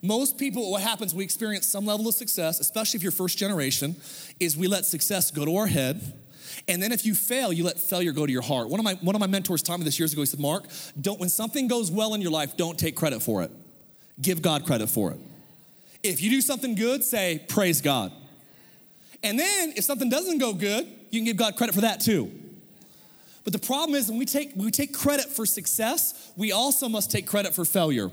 [0.00, 3.96] Most people, what happens, we experience some level of success, especially if you're first generation,
[4.40, 6.00] is we let success go to our head.
[6.68, 8.68] And then if you fail, you let failure go to your heart.
[8.68, 10.22] One of my, one of my mentors taught me this years ago.
[10.22, 10.64] He said, Mark,
[11.00, 13.50] don't, when something goes well in your life, don't take credit for it.
[14.20, 15.20] Give God credit for it.
[16.02, 18.12] If you do something good, say, praise God.
[19.22, 22.30] And then if something doesn't go good, you can give God credit for that too.
[23.44, 26.88] But the problem is when we take, when we take credit for success, we also
[26.88, 28.10] must take credit for failure.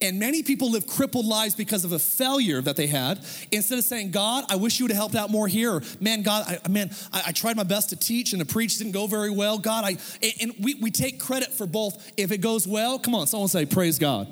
[0.00, 3.20] And many people live crippled lives because of a failure that they had.
[3.52, 5.82] Instead of saying, God, I wish you would have helped out more here.
[6.00, 8.92] Man, God, I, man, I, I, tried my best to teach and to preach didn't
[8.92, 9.56] go very well.
[9.56, 9.96] God, I,
[10.40, 12.12] and we, we take credit for both.
[12.16, 14.26] If it goes well, come on, someone say, praise God.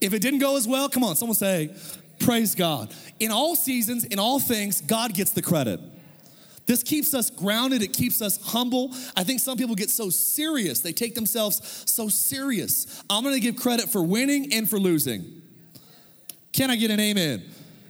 [0.00, 1.74] If it didn't go as well, come on, someone say,
[2.18, 2.92] praise God.
[3.18, 5.80] In all seasons, in all things, God gets the credit.
[6.66, 8.90] This keeps us grounded, it keeps us humble.
[9.16, 13.02] I think some people get so serious, they take themselves so serious.
[13.08, 15.42] I'm gonna give credit for winning and for losing.
[16.52, 17.44] Can I get an amen?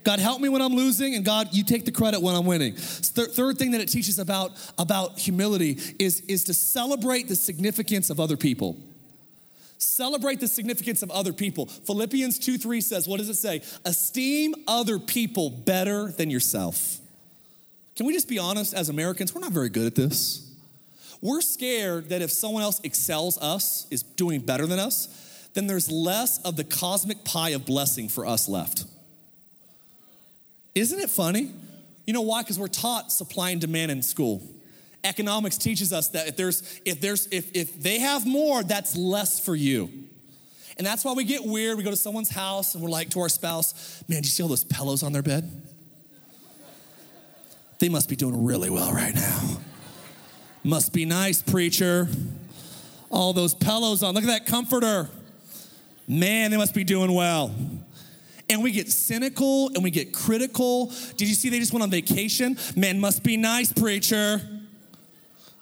[0.04, 2.74] God, help me when I'm losing, and God, you take the credit when I'm winning.
[2.76, 8.08] Third, third thing that it teaches about, about humility is, is to celebrate the significance
[8.08, 8.76] of other people.
[9.78, 11.66] Celebrate the significance of other people.
[11.66, 13.62] Philippians 2 3 says, What does it say?
[13.84, 16.98] Esteem other people better than yourself.
[17.94, 19.34] Can we just be honest as Americans?
[19.34, 20.42] We're not very good at this.
[21.22, 25.08] We're scared that if someone else excels us, is doing better than us,
[25.54, 28.84] then there's less of the cosmic pie of blessing for us left.
[30.74, 31.52] Isn't it funny?
[32.06, 32.42] You know why?
[32.42, 34.42] Because we're taught supply and demand in school.
[35.06, 39.40] Economics teaches us that if there's if there's if if they have more, that's less
[39.40, 39.90] for you.
[40.76, 41.78] And that's why we get weird.
[41.78, 44.42] We go to someone's house and we're like to our spouse, man, do you see
[44.42, 45.50] all those pillows on their bed?
[47.78, 49.58] They must be doing really well right now.
[50.64, 52.08] Must be nice, preacher.
[53.10, 54.14] All those pillows on.
[54.14, 55.08] Look at that comforter.
[56.08, 57.54] Man, they must be doing well.
[58.48, 60.92] And we get cynical and we get critical.
[61.16, 62.56] Did you see they just went on vacation?
[62.76, 64.40] Man, must be nice, preacher.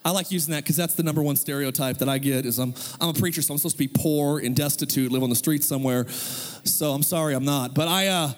[0.05, 2.75] I like using that because that's the number one stereotype that I get is I'm,
[3.01, 5.67] I'm a preacher, so I'm supposed to be poor and destitute, live on the streets
[5.67, 6.07] somewhere.
[6.09, 7.75] So I'm sorry I'm not.
[7.75, 8.33] But I, uh,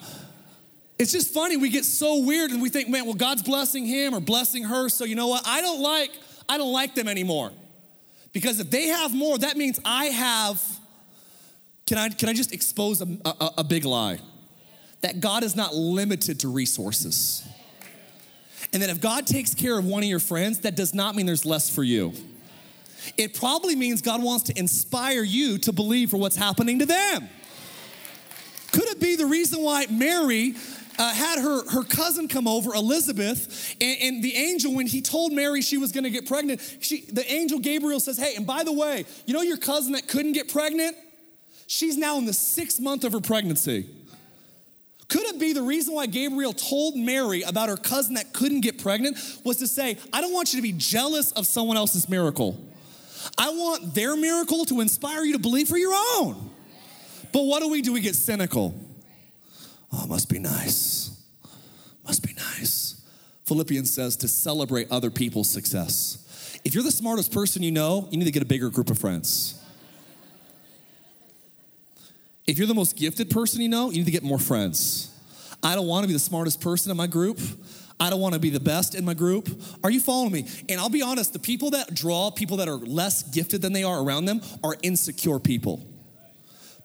[0.97, 1.57] it's just funny.
[1.57, 4.87] We get so weird and we think, man, well, God's blessing him or blessing her.
[4.87, 5.45] So you know what?
[5.45, 6.11] I don't like,
[6.47, 7.51] I don't like them anymore.
[8.31, 10.61] Because if they have more, that means I have.
[11.85, 14.19] Can I, can I just expose a, a, a big lie?
[15.01, 17.47] That God is not limited to resources.
[18.73, 21.25] And that if God takes care of one of your friends, that does not mean
[21.25, 22.13] there's less for you.
[23.17, 27.29] It probably means God wants to inspire you to believe for what's happening to them.
[28.71, 30.55] Could it be the reason why Mary
[30.99, 35.31] uh, had her, her cousin come over, Elizabeth, and, and, the angel, when he told
[35.31, 38.73] Mary she was gonna get pregnant, she, the angel Gabriel says, Hey, and by the
[38.73, 40.97] way, you know your cousin that couldn't get pregnant?
[41.67, 43.87] She's now in the sixth month of her pregnancy.
[45.07, 48.81] Could it be the reason why Gabriel told Mary about her cousin that couldn't get
[48.81, 52.61] pregnant was to say, I don't want you to be jealous of someone else's miracle.
[53.37, 56.49] I want their miracle to inspire you to believe for your own.
[57.31, 57.93] But what do we do?
[57.93, 58.75] We get cynical.
[59.93, 61.11] Oh, must be nice.
[62.05, 63.01] Must be nice.
[63.45, 66.59] Philippians says to celebrate other people's success.
[66.65, 68.97] If you're the smartest person you know, you need to get a bigger group of
[68.97, 69.56] friends.
[72.47, 75.13] If you're the most gifted person you know, you need to get more friends.
[75.61, 77.39] I don't want to be the smartest person in my group.
[77.99, 79.49] I don't want to be the best in my group.
[79.83, 80.47] Are you following me?
[80.69, 83.83] And I'll be honest, the people that draw people that are less gifted than they
[83.83, 85.85] are around them are insecure people.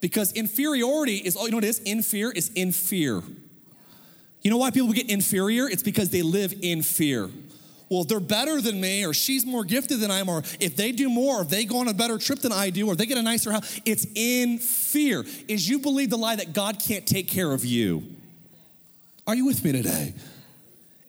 [0.01, 1.79] Because inferiority is, oh, you know what it is?
[1.81, 3.22] In fear is in fear.
[4.42, 5.68] You know why people get inferior?
[5.68, 7.31] It's because they live in fear.
[7.92, 10.92] Well, they're better than me, or she's more gifted than I am, or if they
[10.92, 13.05] do more, or if they go on a better trip than I do, or they
[13.05, 15.26] get a nicer house, it's in fear.
[15.46, 18.02] Is you believe the lie that God can't take care of you.
[19.26, 20.14] Are you with me today?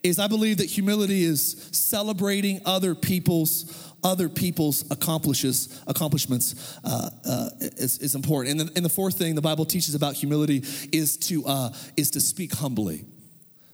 [0.02, 7.48] Is I believe that humility is celebrating other people's other people's accomplishes accomplishments uh, uh,
[7.60, 8.60] is, is, important.
[8.60, 12.10] And the, and the, fourth thing the Bible teaches about humility is to uh, is
[12.10, 13.06] to speak humbly.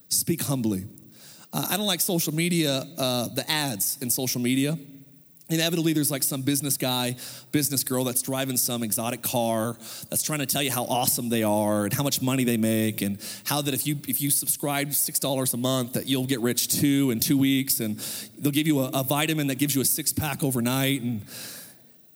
[0.09, 0.85] Speak humbly.
[1.53, 4.79] Uh, I don't like social media, uh, the ads in social media.
[5.51, 7.17] Inevitably, there's like some business guy,
[7.51, 9.77] business girl that's driving some exotic car
[10.09, 13.03] that's trying to tell you how awesome they are and how much money they make
[13.03, 16.39] and how that if you if you subscribe six dollars a month that you'll get
[16.41, 17.99] rich too in two weeks and
[18.39, 21.23] they'll give you a, a vitamin that gives you a six pack overnight and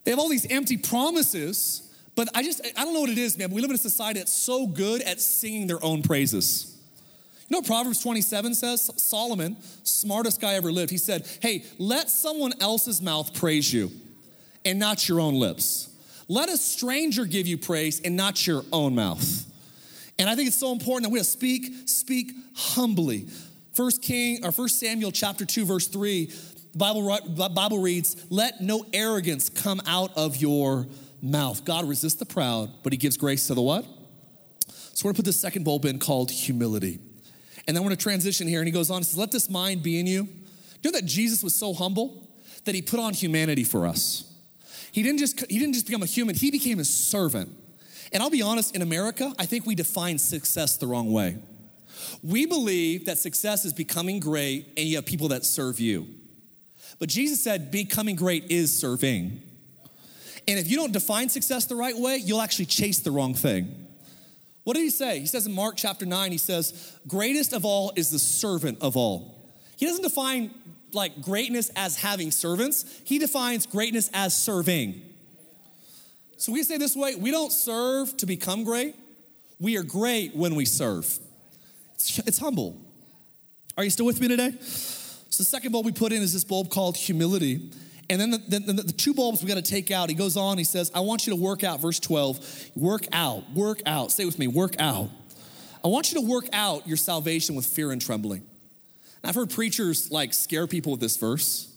[0.04, 1.92] they have all these empty promises.
[2.14, 3.50] But I just I don't know what it is, man.
[3.50, 6.73] We live in a society that's so good at singing their own praises.
[7.48, 8.90] You know Proverbs 27 says?
[8.96, 13.90] Solomon, smartest guy ever lived, he said, Hey, let someone else's mouth praise you
[14.64, 15.90] and not your own lips.
[16.26, 19.44] Let a stranger give you praise and not your own mouth.
[20.18, 23.26] And I think it's so important that we speak, speak humbly.
[23.74, 26.26] First King or First Samuel chapter 2, verse 3,
[26.72, 30.87] the Bible, Bible reads, Let no arrogance come out of your
[31.20, 31.64] mouth.
[31.64, 33.85] God resists the proud, but he gives grace to the what?
[34.68, 37.00] So we're gonna put this second bulb in called humility.
[37.66, 39.48] And then we're going to transition here, and he goes on and says, Let this
[39.48, 40.29] mind be in you.
[40.83, 42.29] You know that Jesus was so humble
[42.64, 44.31] that he put on humanity for us.
[44.92, 47.50] He didn't just, he didn't just become a human, he became a servant.
[48.12, 51.37] And I'll be honest, in America, I think we define success the wrong way.
[52.22, 56.07] We believe that success is becoming great and you have people that serve you.
[56.98, 59.42] But Jesus said becoming great is serving.
[60.46, 63.83] And if you don't define success the right way, you'll actually chase the wrong thing.
[64.64, 65.20] What did he say?
[65.20, 68.96] He says in Mark chapter 9, he says, Greatest of all is the servant of
[68.96, 69.35] all.
[69.77, 70.50] He doesn't define
[70.92, 75.03] like greatness as having servants, he defines greatness as serving.
[76.37, 78.94] So we say this way we don't serve to become great,
[79.61, 81.18] we are great when we serve.
[81.94, 82.77] It's, it's humble.
[83.77, 84.53] Are you still with me today?
[84.61, 87.70] So the second bulb we put in is this bulb called humility.
[88.10, 90.10] And then the, the, the, two bulbs we got to take out.
[90.10, 92.70] He goes on, he says, I want you to work out, verse 12.
[92.76, 94.12] Work out, work out.
[94.12, 95.08] Say with me, work out.
[95.82, 98.40] I want you to work out your salvation with fear and trembling.
[98.40, 101.70] And I've heard preachers like scare people with this verse.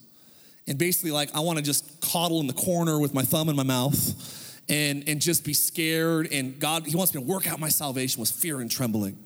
[0.68, 3.56] And basically, like, I want to just coddle in the corner with my thumb in
[3.56, 6.28] my mouth and, and just be scared.
[6.32, 9.18] And God, He wants me to work out my salvation with fear and trembling.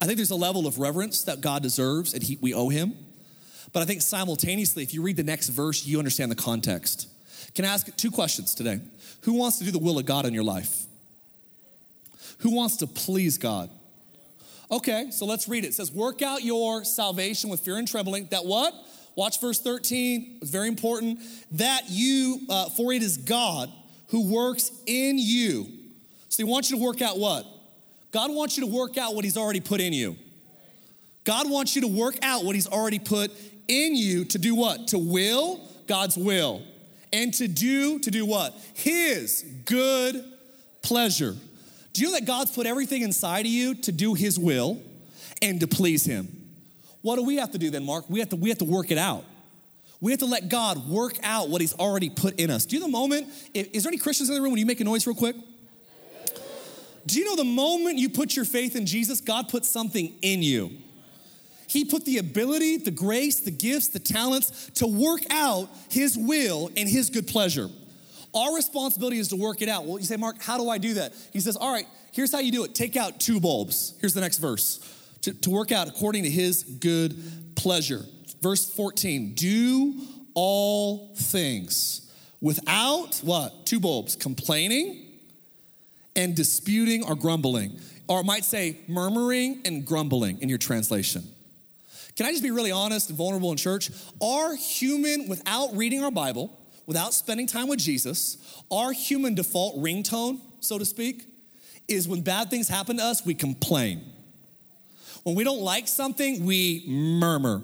[0.00, 2.94] I think there's a level of reverence that God deserves and he, we owe Him.
[3.76, 7.10] But I think simultaneously, if you read the next verse, you understand the context.
[7.54, 8.80] Can I ask two questions today?
[9.24, 10.86] Who wants to do the will of God in your life?
[12.38, 13.68] Who wants to please God?
[14.70, 15.66] Okay, so let's read it.
[15.66, 18.28] It says, Work out your salvation with fear and trembling.
[18.30, 18.72] That what?
[19.14, 20.38] Watch verse 13.
[20.40, 21.20] It's very important.
[21.50, 23.70] That you, uh, for it is God
[24.06, 25.66] who works in you.
[26.30, 27.44] So he wants you to work out what?
[28.10, 30.16] God wants you to work out what he's already put in you.
[31.24, 33.32] God wants you to work out what he's already put
[33.68, 34.88] in you to do what?
[34.88, 36.62] To will God's will.
[37.12, 38.54] And to do, to do what?
[38.74, 40.24] His good
[40.82, 41.34] pleasure.
[41.92, 44.82] Do you know that God's put everything inside of you to do His will
[45.40, 46.28] and to please Him?
[47.02, 48.10] What do we have to do then, Mark?
[48.10, 49.24] We have to, we have to work it out.
[50.00, 52.66] We have to let God work out what He's already put in us.
[52.66, 54.80] Do you know the moment, is there any Christians in the room when you make
[54.80, 55.36] a noise real quick?
[57.06, 60.42] Do you know the moment you put your faith in Jesus, God puts something in
[60.42, 60.72] you?
[61.68, 66.70] He put the ability, the grace, the gifts, the talents to work out His will
[66.76, 67.68] and His good pleasure.
[68.34, 69.86] Our responsibility is to work it out.
[69.86, 71.14] Well, you say, Mark, how do I do that?
[71.32, 73.94] He says, All right, here's how you do it take out two bulbs.
[74.00, 74.80] Here's the next verse
[75.22, 77.16] to, to work out according to His good
[77.56, 78.04] pleasure.
[78.42, 79.94] Verse 14 do
[80.34, 83.66] all things without what?
[83.66, 85.06] Two bulbs complaining
[86.14, 87.78] and disputing or grumbling.
[88.08, 91.24] Or might say murmuring and grumbling in your translation.
[92.16, 93.90] Can I just be really honest and vulnerable in church?
[94.22, 96.50] Our human, without reading our Bible,
[96.86, 98.38] without spending time with Jesus,
[98.70, 101.26] our human default ringtone, so to speak,
[101.88, 104.00] is when bad things happen to us, we complain.
[105.24, 107.62] When we don't like something, we murmur.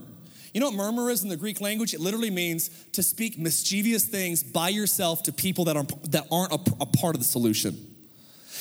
[0.52, 1.94] You know what murmur is in the Greek language?
[1.94, 6.52] It literally means to speak mischievous things by yourself to people that aren't, that aren't
[6.52, 7.91] a, a part of the solution.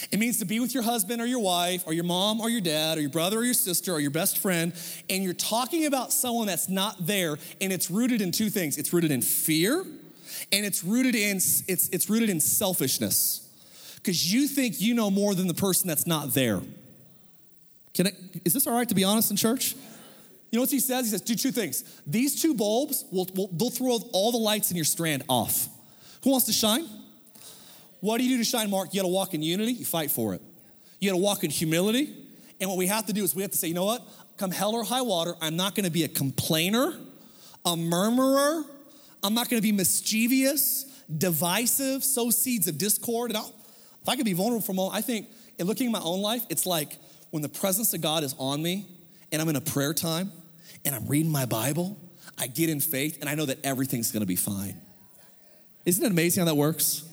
[0.09, 2.61] It means to be with your husband or your wife or your mom or your
[2.61, 4.73] dad or your brother or your sister or your best friend,
[5.09, 8.77] and you're talking about someone that's not there, and it's rooted in two things.
[8.77, 9.85] It's rooted in fear
[10.51, 13.47] and it's rooted in it's, it's rooted in selfishness.
[13.95, 16.61] Because you think you know more than the person that's not there.
[17.93, 18.11] Can I,
[18.43, 19.73] is this all right to be honest in church?
[20.49, 21.05] You know what he says?
[21.05, 21.83] He says do two things.
[22.05, 25.67] These two bulbs will, will they'll throw all the lights in your strand off.
[26.23, 26.87] Who wants to shine
[28.01, 30.11] what do you do to shine mark you got to walk in unity you fight
[30.11, 30.41] for it
[30.99, 32.13] you got to walk in humility
[32.59, 34.03] and what we have to do is we have to say you know what
[34.37, 36.93] come hell or high water i'm not going to be a complainer
[37.65, 38.65] a murmurer
[39.23, 40.85] I'm not gonna be mischievous,
[41.15, 43.31] divisive, sow seeds of discord.
[43.31, 43.53] And I'll,
[44.01, 45.27] if I could be vulnerable for a moment, I think
[45.59, 46.97] in looking at my own life, it's like
[47.29, 48.87] when the presence of God is on me
[49.31, 50.31] and I'm in a prayer time
[50.85, 51.97] and I'm reading my Bible,
[52.37, 54.79] I get in faith and I know that everything's gonna be fine.
[55.85, 57.07] Isn't it amazing how that works?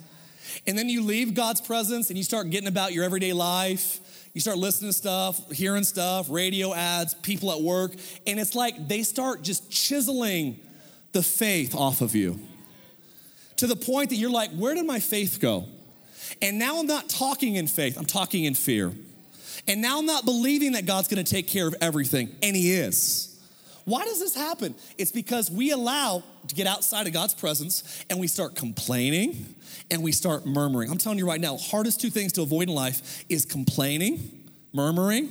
[0.67, 4.01] And then you leave God's presence and you start getting about your everyday life.
[4.35, 7.93] You start listening to stuff, hearing stuff, radio ads, people at work,
[8.27, 10.61] and it's like they start just chiseling
[11.13, 12.39] the faith off of you
[13.57, 15.65] to the point that you're like, where did my faith go?
[16.41, 18.93] And now I'm not talking in faith, I'm talking in fear.
[19.67, 23.29] And now I'm not believing that God's gonna take care of everything, and He is.
[23.85, 24.75] Why does this happen?
[24.99, 29.55] It's because we allow to get outside of God's presence and we start complaining
[29.91, 30.91] and we start murmuring.
[30.91, 35.31] I'm telling you right now, hardest two things to avoid in life is complaining, murmuring,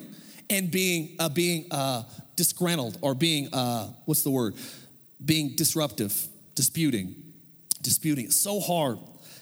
[0.49, 2.03] and being uh, being uh,
[2.35, 4.55] disgruntled or being uh, what's the word?
[5.23, 7.15] being disruptive, disputing,
[7.81, 8.25] disputing.
[8.25, 8.99] It's so hard.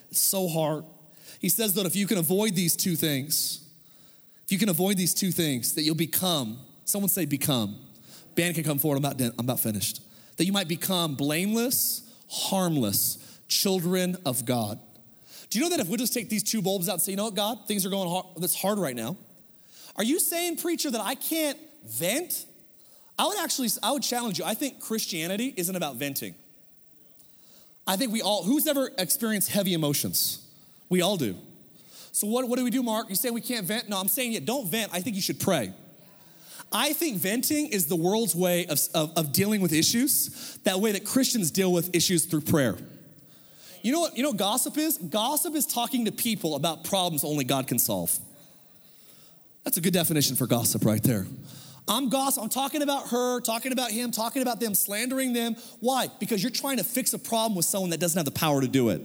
[0.10, 0.86] It's so hard.
[1.40, 3.68] He says that if you can avoid these two things,
[4.46, 7.76] if you can avoid these two things, that you'll become, someone say become.
[8.36, 10.02] Band can come forward, I'm about, I'm about finished.
[10.38, 13.18] That you might become blameless, harmless
[13.48, 14.80] children of God.
[15.50, 17.18] Do you know that if we just take these two bulbs out and say, you
[17.18, 19.16] know what, God, things are going hard, that's hard right now.
[19.96, 22.46] Are you saying, preacher, that I can't vent?
[23.18, 24.46] I would actually, I would challenge you.
[24.46, 26.36] I think Christianity isn't about venting.
[27.88, 30.46] I think we all, who's ever experienced heavy emotions?
[30.90, 31.36] We all do.
[32.12, 33.10] So what, what do we do, Mark?
[33.10, 33.88] You say we can't vent?
[33.90, 34.92] No, I'm saying, yeah, don't vent.
[34.94, 35.74] I think you should pray.
[36.72, 40.92] I think venting is the world's way of, of, of dealing with issues, that way
[40.94, 42.76] that Christians deal with issues through prayer.
[43.86, 44.98] You know what, you know what gossip is?
[44.98, 48.18] Gossip is talking to people about problems only God can solve.
[49.64, 51.28] That's a good definition for gossip right there.
[51.88, 52.42] I'm gossip.
[52.42, 55.56] I'm talking about her, talking about him, talking about them, slandering them.
[55.82, 56.08] Why?
[56.20, 58.68] Because you're trying to fix a problem with someone that doesn't have the power to
[58.68, 59.04] do it.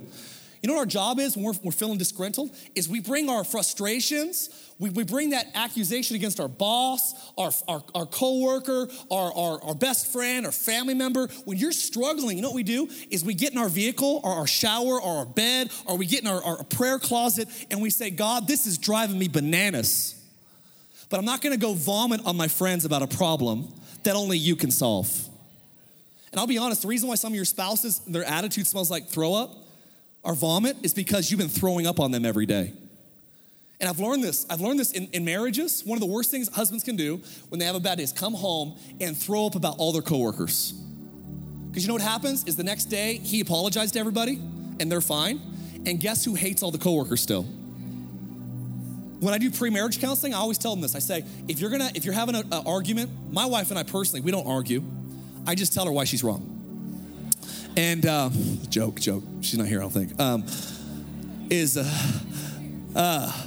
[0.63, 2.51] You know what our job is when we're, we're feeling disgruntled?
[2.75, 4.49] Is we bring our frustrations,
[4.81, 9.75] we, we bring that accusation against our boss, our, our, our coworker, our, our, our
[9.75, 11.29] best friend, our family member.
[11.45, 12.89] When you're struggling, you know what we do?
[13.11, 16.23] Is we get in our vehicle or our shower or our bed or we get
[16.23, 20.15] in our, our prayer closet and we say, God, this is driving me bananas.
[21.11, 23.69] But I'm not gonna go vomit on my friends about a problem
[24.05, 25.11] that only you can solve.
[26.33, 29.09] And I'll be honest, the reason why some of your spouses, their attitude smells like
[29.09, 29.51] throw up
[30.23, 32.73] or vomit is because you've been throwing up on them every day.
[33.81, 34.47] And I've learned this.
[34.51, 35.83] I've learned this in, in, marriages.
[35.87, 38.13] One of the worst things husbands can do when they have a bad day is
[38.13, 40.73] come home and throw up about all their coworkers.
[41.71, 44.35] Because you know what happens is the next day he apologized to everybody
[44.81, 45.41] and they're fine.
[45.87, 47.47] And guess who hates all the coworkers still?
[49.21, 50.97] when I do pre-marriage counseling, I always tell them this.
[50.97, 54.23] I say, if you're gonna, if you're having an argument, my wife and I personally,
[54.23, 54.83] we don't argue.
[55.47, 56.47] I just tell her why she's wrong.
[57.77, 58.31] And uh,
[58.69, 59.23] joke, joke.
[59.43, 60.19] She's not here, I don't think.
[60.19, 60.45] Um,
[61.51, 61.85] is uh,
[62.97, 63.47] uh,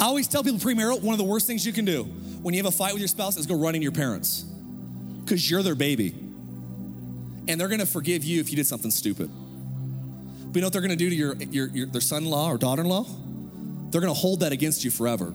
[0.00, 2.04] I always tell people pre-marital, one of the worst things you can do
[2.42, 4.44] when you have a fight with your spouse is go running to your parents
[5.24, 6.14] because you're their baby,
[7.46, 9.30] and they're gonna forgive you if you did something stupid.
[10.46, 13.06] But you know what they're gonna do to your, your, your their son-in-law or daughter-in-law?
[13.90, 15.34] they're going to hold that against you forever.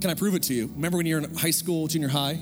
[0.00, 0.70] Can I prove it to you?
[0.74, 2.38] Remember when you're in high school, junior high,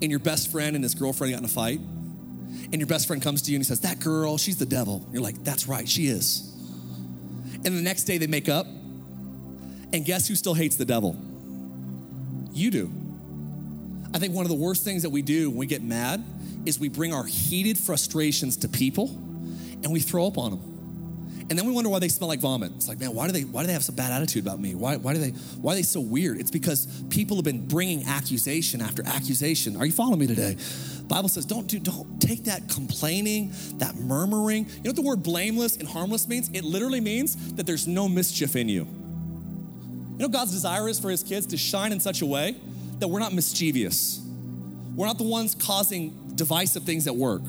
[0.00, 1.80] and your best friend and his girlfriend got in a fight?
[1.80, 5.06] And your best friend comes to you and he says, That girl, she's the devil.
[5.12, 6.46] You're like, That's right, she is.
[7.64, 8.66] And the next day they make up.
[9.92, 11.16] And guess who still hates the devil?
[12.52, 12.92] You do.
[14.12, 16.24] I think one of the worst things that we do when we get mad
[16.66, 20.70] is we bring our heated frustrations to people and we throw up on them.
[21.48, 22.70] And then we wonder why they smell like vomit.
[22.76, 24.76] It's like, man, why do they why do they have a bad attitude about me?
[24.76, 25.30] Why, why do they
[25.60, 26.38] why are they so weird?
[26.38, 29.76] It's because people have been bringing accusation after accusation.
[29.76, 30.56] Are you following me today?
[31.08, 34.66] Bible says, don't do, don't take that complaining, that murmuring.
[34.66, 36.48] You know what the word blameless and harmless means?
[36.50, 38.86] It literally means that there's no mischief in you.
[40.20, 42.54] You know God's desire is for his kids to shine in such a way
[42.98, 44.20] that we're not mischievous.
[44.94, 47.40] We're not the ones causing divisive things at work.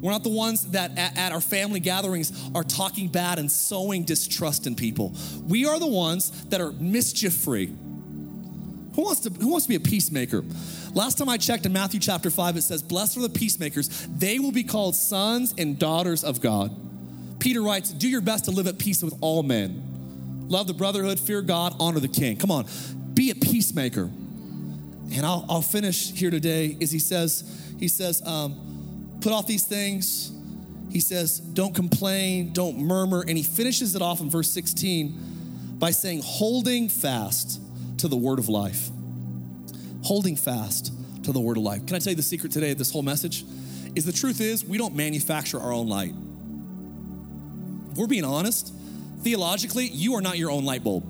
[0.00, 4.04] We're not the ones that at, at, our family gatherings are talking bad and sowing
[4.04, 5.12] distrust in people.
[5.48, 7.66] We are the ones that are mischief free.
[7.66, 10.44] Who wants to who wants to be a peacemaker?
[10.92, 14.38] Last time I checked in Matthew chapter 5 it says blessed are the peacemakers they
[14.38, 16.70] will be called sons and daughters of God.
[17.40, 19.93] Peter writes do your best to live at peace with all men.
[20.48, 22.36] Love the brotherhood, fear God, honor the king.
[22.36, 22.66] Come on.
[23.14, 24.10] Be a peacemaker.
[25.12, 29.64] And I'll, I'll finish here today is he says he says um, put off these
[29.64, 30.32] things.
[30.90, 33.24] He says, don't complain, don't murmur.
[33.26, 37.60] And he finishes it off in verse 16 by saying, holding fast
[37.98, 38.90] to the word of life.
[40.04, 40.92] Holding fast
[41.24, 41.84] to the word of life.
[41.86, 43.44] Can I tell you the secret today of this whole message?
[43.96, 46.14] Is the truth is we don't manufacture our own light.
[47.90, 48.72] If we're being honest,
[49.24, 51.04] theologically, you are not your own light bulb.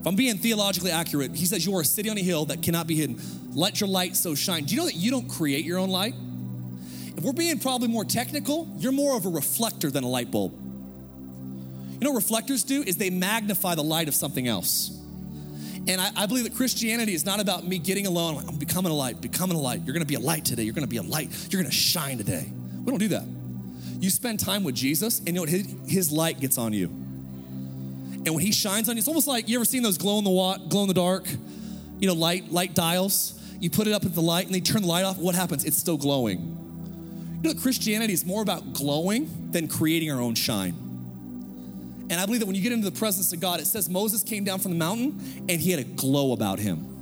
[0.00, 2.62] If I'm being theologically accurate, he says you are a city on a hill that
[2.62, 3.20] cannot be hidden.
[3.52, 4.64] Let your light so shine.
[4.64, 6.14] Do you know that you don't create your own light?
[7.16, 10.52] If we're being probably more technical, you're more of a reflector than a light bulb.
[10.52, 14.90] You know what reflectors do is they magnify the light of something else.
[15.88, 18.44] And I, I, believe that Christianity is not about me getting alone.
[18.46, 19.82] I'm becoming a light, becoming a light.
[19.84, 20.62] You're gonna be a light today.
[20.62, 21.30] You're gonna be a light.
[21.50, 22.46] You're gonna shine today.
[22.84, 23.24] We don't do that.
[24.00, 25.48] You spend time with Jesus, and you know what?
[25.48, 26.86] His, his light gets on you.
[26.86, 30.24] And when he shines on you, it's almost like you ever seen those glow in
[30.24, 30.30] the
[30.68, 31.26] glow in the dark,
[31.98, 33.34] you know, light light dials.
[33.60, 35.18] You put it up at the light, and they turn the light off.
[35.18, 35.64] What happens?
[35.64, 36.56] It's still glowing.
[37.42, 40.74] You know, Christianity is more about glowing than creating our own shine.
[42.10, 44.22] And I believe that when you get into the presence of God, it says Moses
[44.22, 46.97] came down from the mountain and he had a glow about him.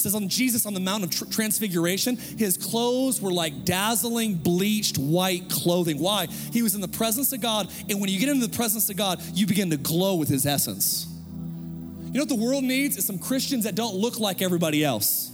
[0.00, 4.98] Says on Jesus on the Mount of tr- Transfiguration, his clothes were like dazzling, bleached
[4.98, 5.98] white clothing.
[5.98, 6.26] Why?
[6.26, 8.96] He was in the presence of God, and when you get into the presence of
[8.96, 11.06] God, you begin to glow with his essence.
[12.06, 15.30] You know what the world needs is some Christians that don't look like everybody else.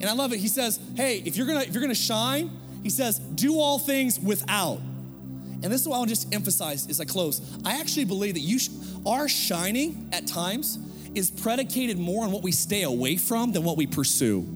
[0.00, 0.38] And I love it.
[0.38, 2.50] He says, "Hey, if you're gonna if you're gonna shine,
[2.84, 4.76] he says, do all things without.
[4.76, 7.40] And this is what I want to just emphasize as I close.
[7.64, 8.68] I actually believe that you sh-
[9.06, 10.78] our shining at times
[11.14, 14.46] is predicated more on what we stay away from than what we pursue.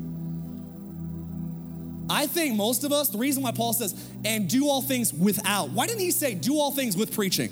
[2.11, 3.95] I think most of us, the reason why Paul says,
[4.25, 7.51] and do all things without, why didn't he say, do all things with preaching?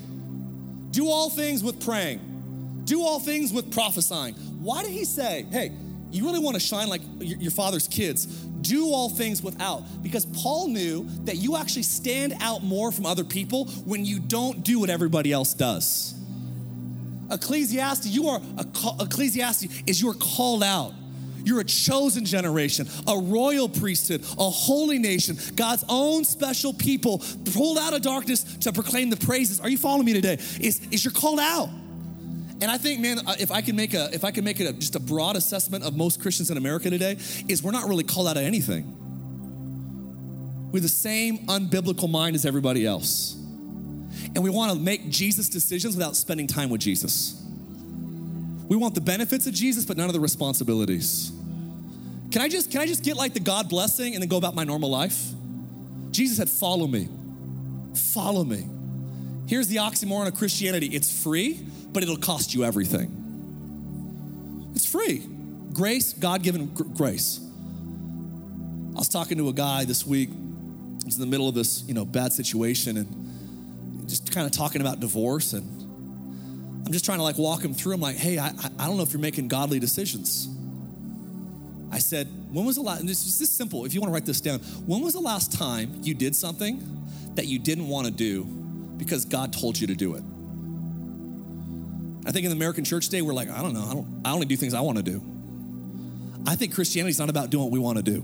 [0.91, 2.81] Do all things with praying?
[2.85, 4.33] Do all things with prophesying?
[4.33, 5.71] Why did he say, hey,
[6.11, 9.83] you really want to shine like your father's kids, do all things without.
[10.01, 14.63] Because Paul knew that you actually stand out more from other people when you don't
[14.63, 16.16] do what everybody else does.
[17.31, 18.41] Ecclesiastes, you are,
[18.99, 20.93] Ecclesiastes is you are called out.
[21.43, 27.23] You're a chosen generation, a royal priesthood, a holy nation, God's own special people
[27.53, 29.61] pulled out of darkness to proclaim the praises.
[29.61, 30.33] Are you following me today?
[30.59, 31.69] Is, is you're called out.
[32.59, 34.67] And I think, man, uh, if I can make a, if I can make it
[34.67, 37.17] a, just a broad assessment of most Christians in America today,
[37.47, 38.93] is we're not really called out of anything.
[40.71, 43.37] We're the same unbiblical mind as everybody else.
[44.35, 47.43] And we want to make Jesus decisions without spending time with Jesus.
[48.67, 51.31] We want the benefits of Jesus, but none of the responsibilities.
[52.31, 54.55] Can I just, can I just get like the God blessing and then go about
[54.55, 55.23] my normal life?
[56.11, 57.07] Jesus said, follow me.
[57.93, 58.67] Follow me.
[59.47, 60.87] Here's the oxymoron of Christianity.
[60.87, 63.13] It's free, but it'll cost you everything.
[64.75, 65.25] It's free.
[65.71, 67.39] Grace, God given gr- grace.
[68.93, 70.29] I was talking to a guy this week.
[71.05, 73.07] He's in the middle of this, you know, bad situation and
[74.07, 75.53] just kind of talking about divorce.
[75.53, 75.65] And
[76.85, 77.95] I'm just trying to like walk him through.
[77.95, 80.47] I'm like, hey, I, I don't know if you're making godly decisions.
[81.91, 84.13] I said, when was the last, and this is this simple, if you want to
[84.13, 86.81] write this down, when was the last time you did something
[87.35, 88.43] that you didn't want to do
[88.97, 90.23] because God told you to do it?
[92.25, 94.31] I think in the American church today, we're like, I don't know, I, don't, I
[94.33, 95.21] only do things I want to do.
[96.45, 98.23] I think Christianity is not about doing what we want to do,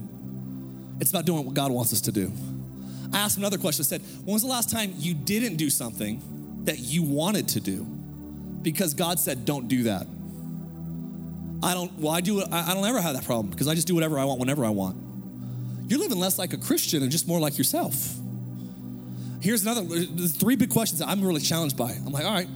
[0.99, 2.31] it's about doing what God wants us to do.
[3.13, 3.83] I asked another question.
[3.83, 7.59] I said, When was the last time you didn't do something that you wanted to
[7.59, 7.83] do
[8.61, 10.07] because God said, Don't do that?
[11.63, 13.95] I don't, well, I do, I, don't ever have that problem because I just do
[13.95, 14.97] whatever I want whenever I want.
[15.87, 18.15] You're living less like a Christian and just more like yourself.
[19.39, 19.83] Here's another,
[20.27, 21.91] three big questions that I'm really challenged by.
[21.91, 22.47] I'm like, all right,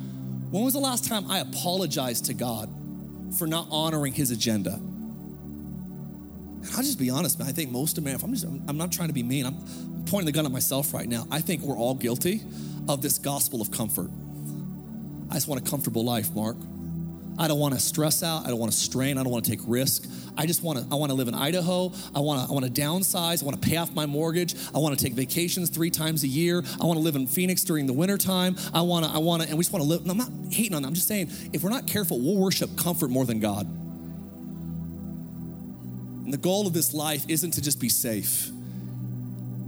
[0.52, 2.70] when was the last time I apologized to God
[3.38, 4.80] for not honoring his agenda?
[6.68, 7.48] And I'll just be honest, man.
[7.48, 9.56] I think most Americans, I'm, just, I'm not trying to be mean, I'm
[10.06, 11.26] pointing the gun at myself right now.
[11.32, 12.42] I think we're all guilty
[12.88, 14.10] of this gospel of comfort.
[15.30, 16.58] I just want a comfortable life, Mark.
[17.40, 18.46] I don't want to stress out.
[18.46, 19.18] I don't want to strain.
[19.18, 20.10] I don't want to take risk.
[20.36, 20.86] I just want to.
[20.92, 21.92] I want to live in Idaho.
[22.16, 22.50] I want to.
[22.50, 23.44] I want to downsize.
[23.44, 24.56] I want to pay off my mortgage.
[24.74, 26.64] I want to take vacations three times a year.
[26.82, 28.56] I want to live in Phoenix during the wintertime.
[28.74, 29.12] I want to.
[29.12, 29.50] I want to.
[29.50, 30.02] And we just want to live.
[30.02, 30.88] And I'm not hating on that.
[30.88, 33.68] I'm just saying if we're not careful, we'll worship comfort more than God.
[36.28, 38.52] And the goal of this life isn't to just be safe.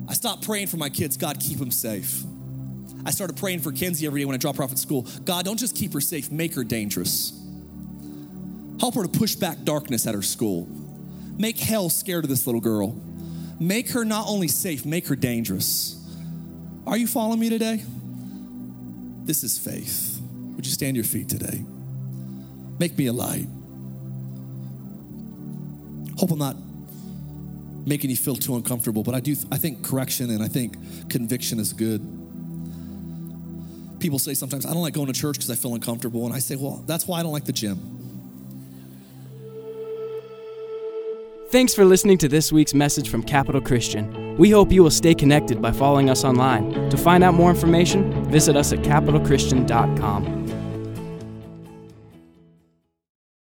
[0.10, 2.22] I stopped praying for my kids, God, keep them safe.
[3.06, 5.08] I started praying for Kenzie every day when I drop her off at school.
[5.24, 7.32] God, don't just keep her safe, make her dangerous.
[8.82, 10.68] Help her to push back darkness at her school.
[11.38, 12.94] Make hell scared of this little girl.
[13.58, 15.96] Make her not only safe, make her dangerous.
[16.86, 17.82] Are you following me today?
[19.24, 20.20] This is faith.
[20.58, 21.64] Would you stand your feet today?
[22.80, 23.48] Make me a light.
[26.20, 26.58] Hope I'm not
[27.86, 31.60] making you feel too uncomfortable, but I do I think correction and I think conviction
[31.60, 32.02] is good.
[34.02, 36.26] People say sometimes, I don't like going to church because I feel uncomfortable.
[36.26, 37.78] And I say, well, that's why I don't like the gym.
[41.52, 44.38] Thanks for listening to this week's message from Capital Christian.
[44.38, 46.90] We hope you will stay connected by following us online.
[46.90, 50.39] To find out more information, visit us at capitalchristian.com.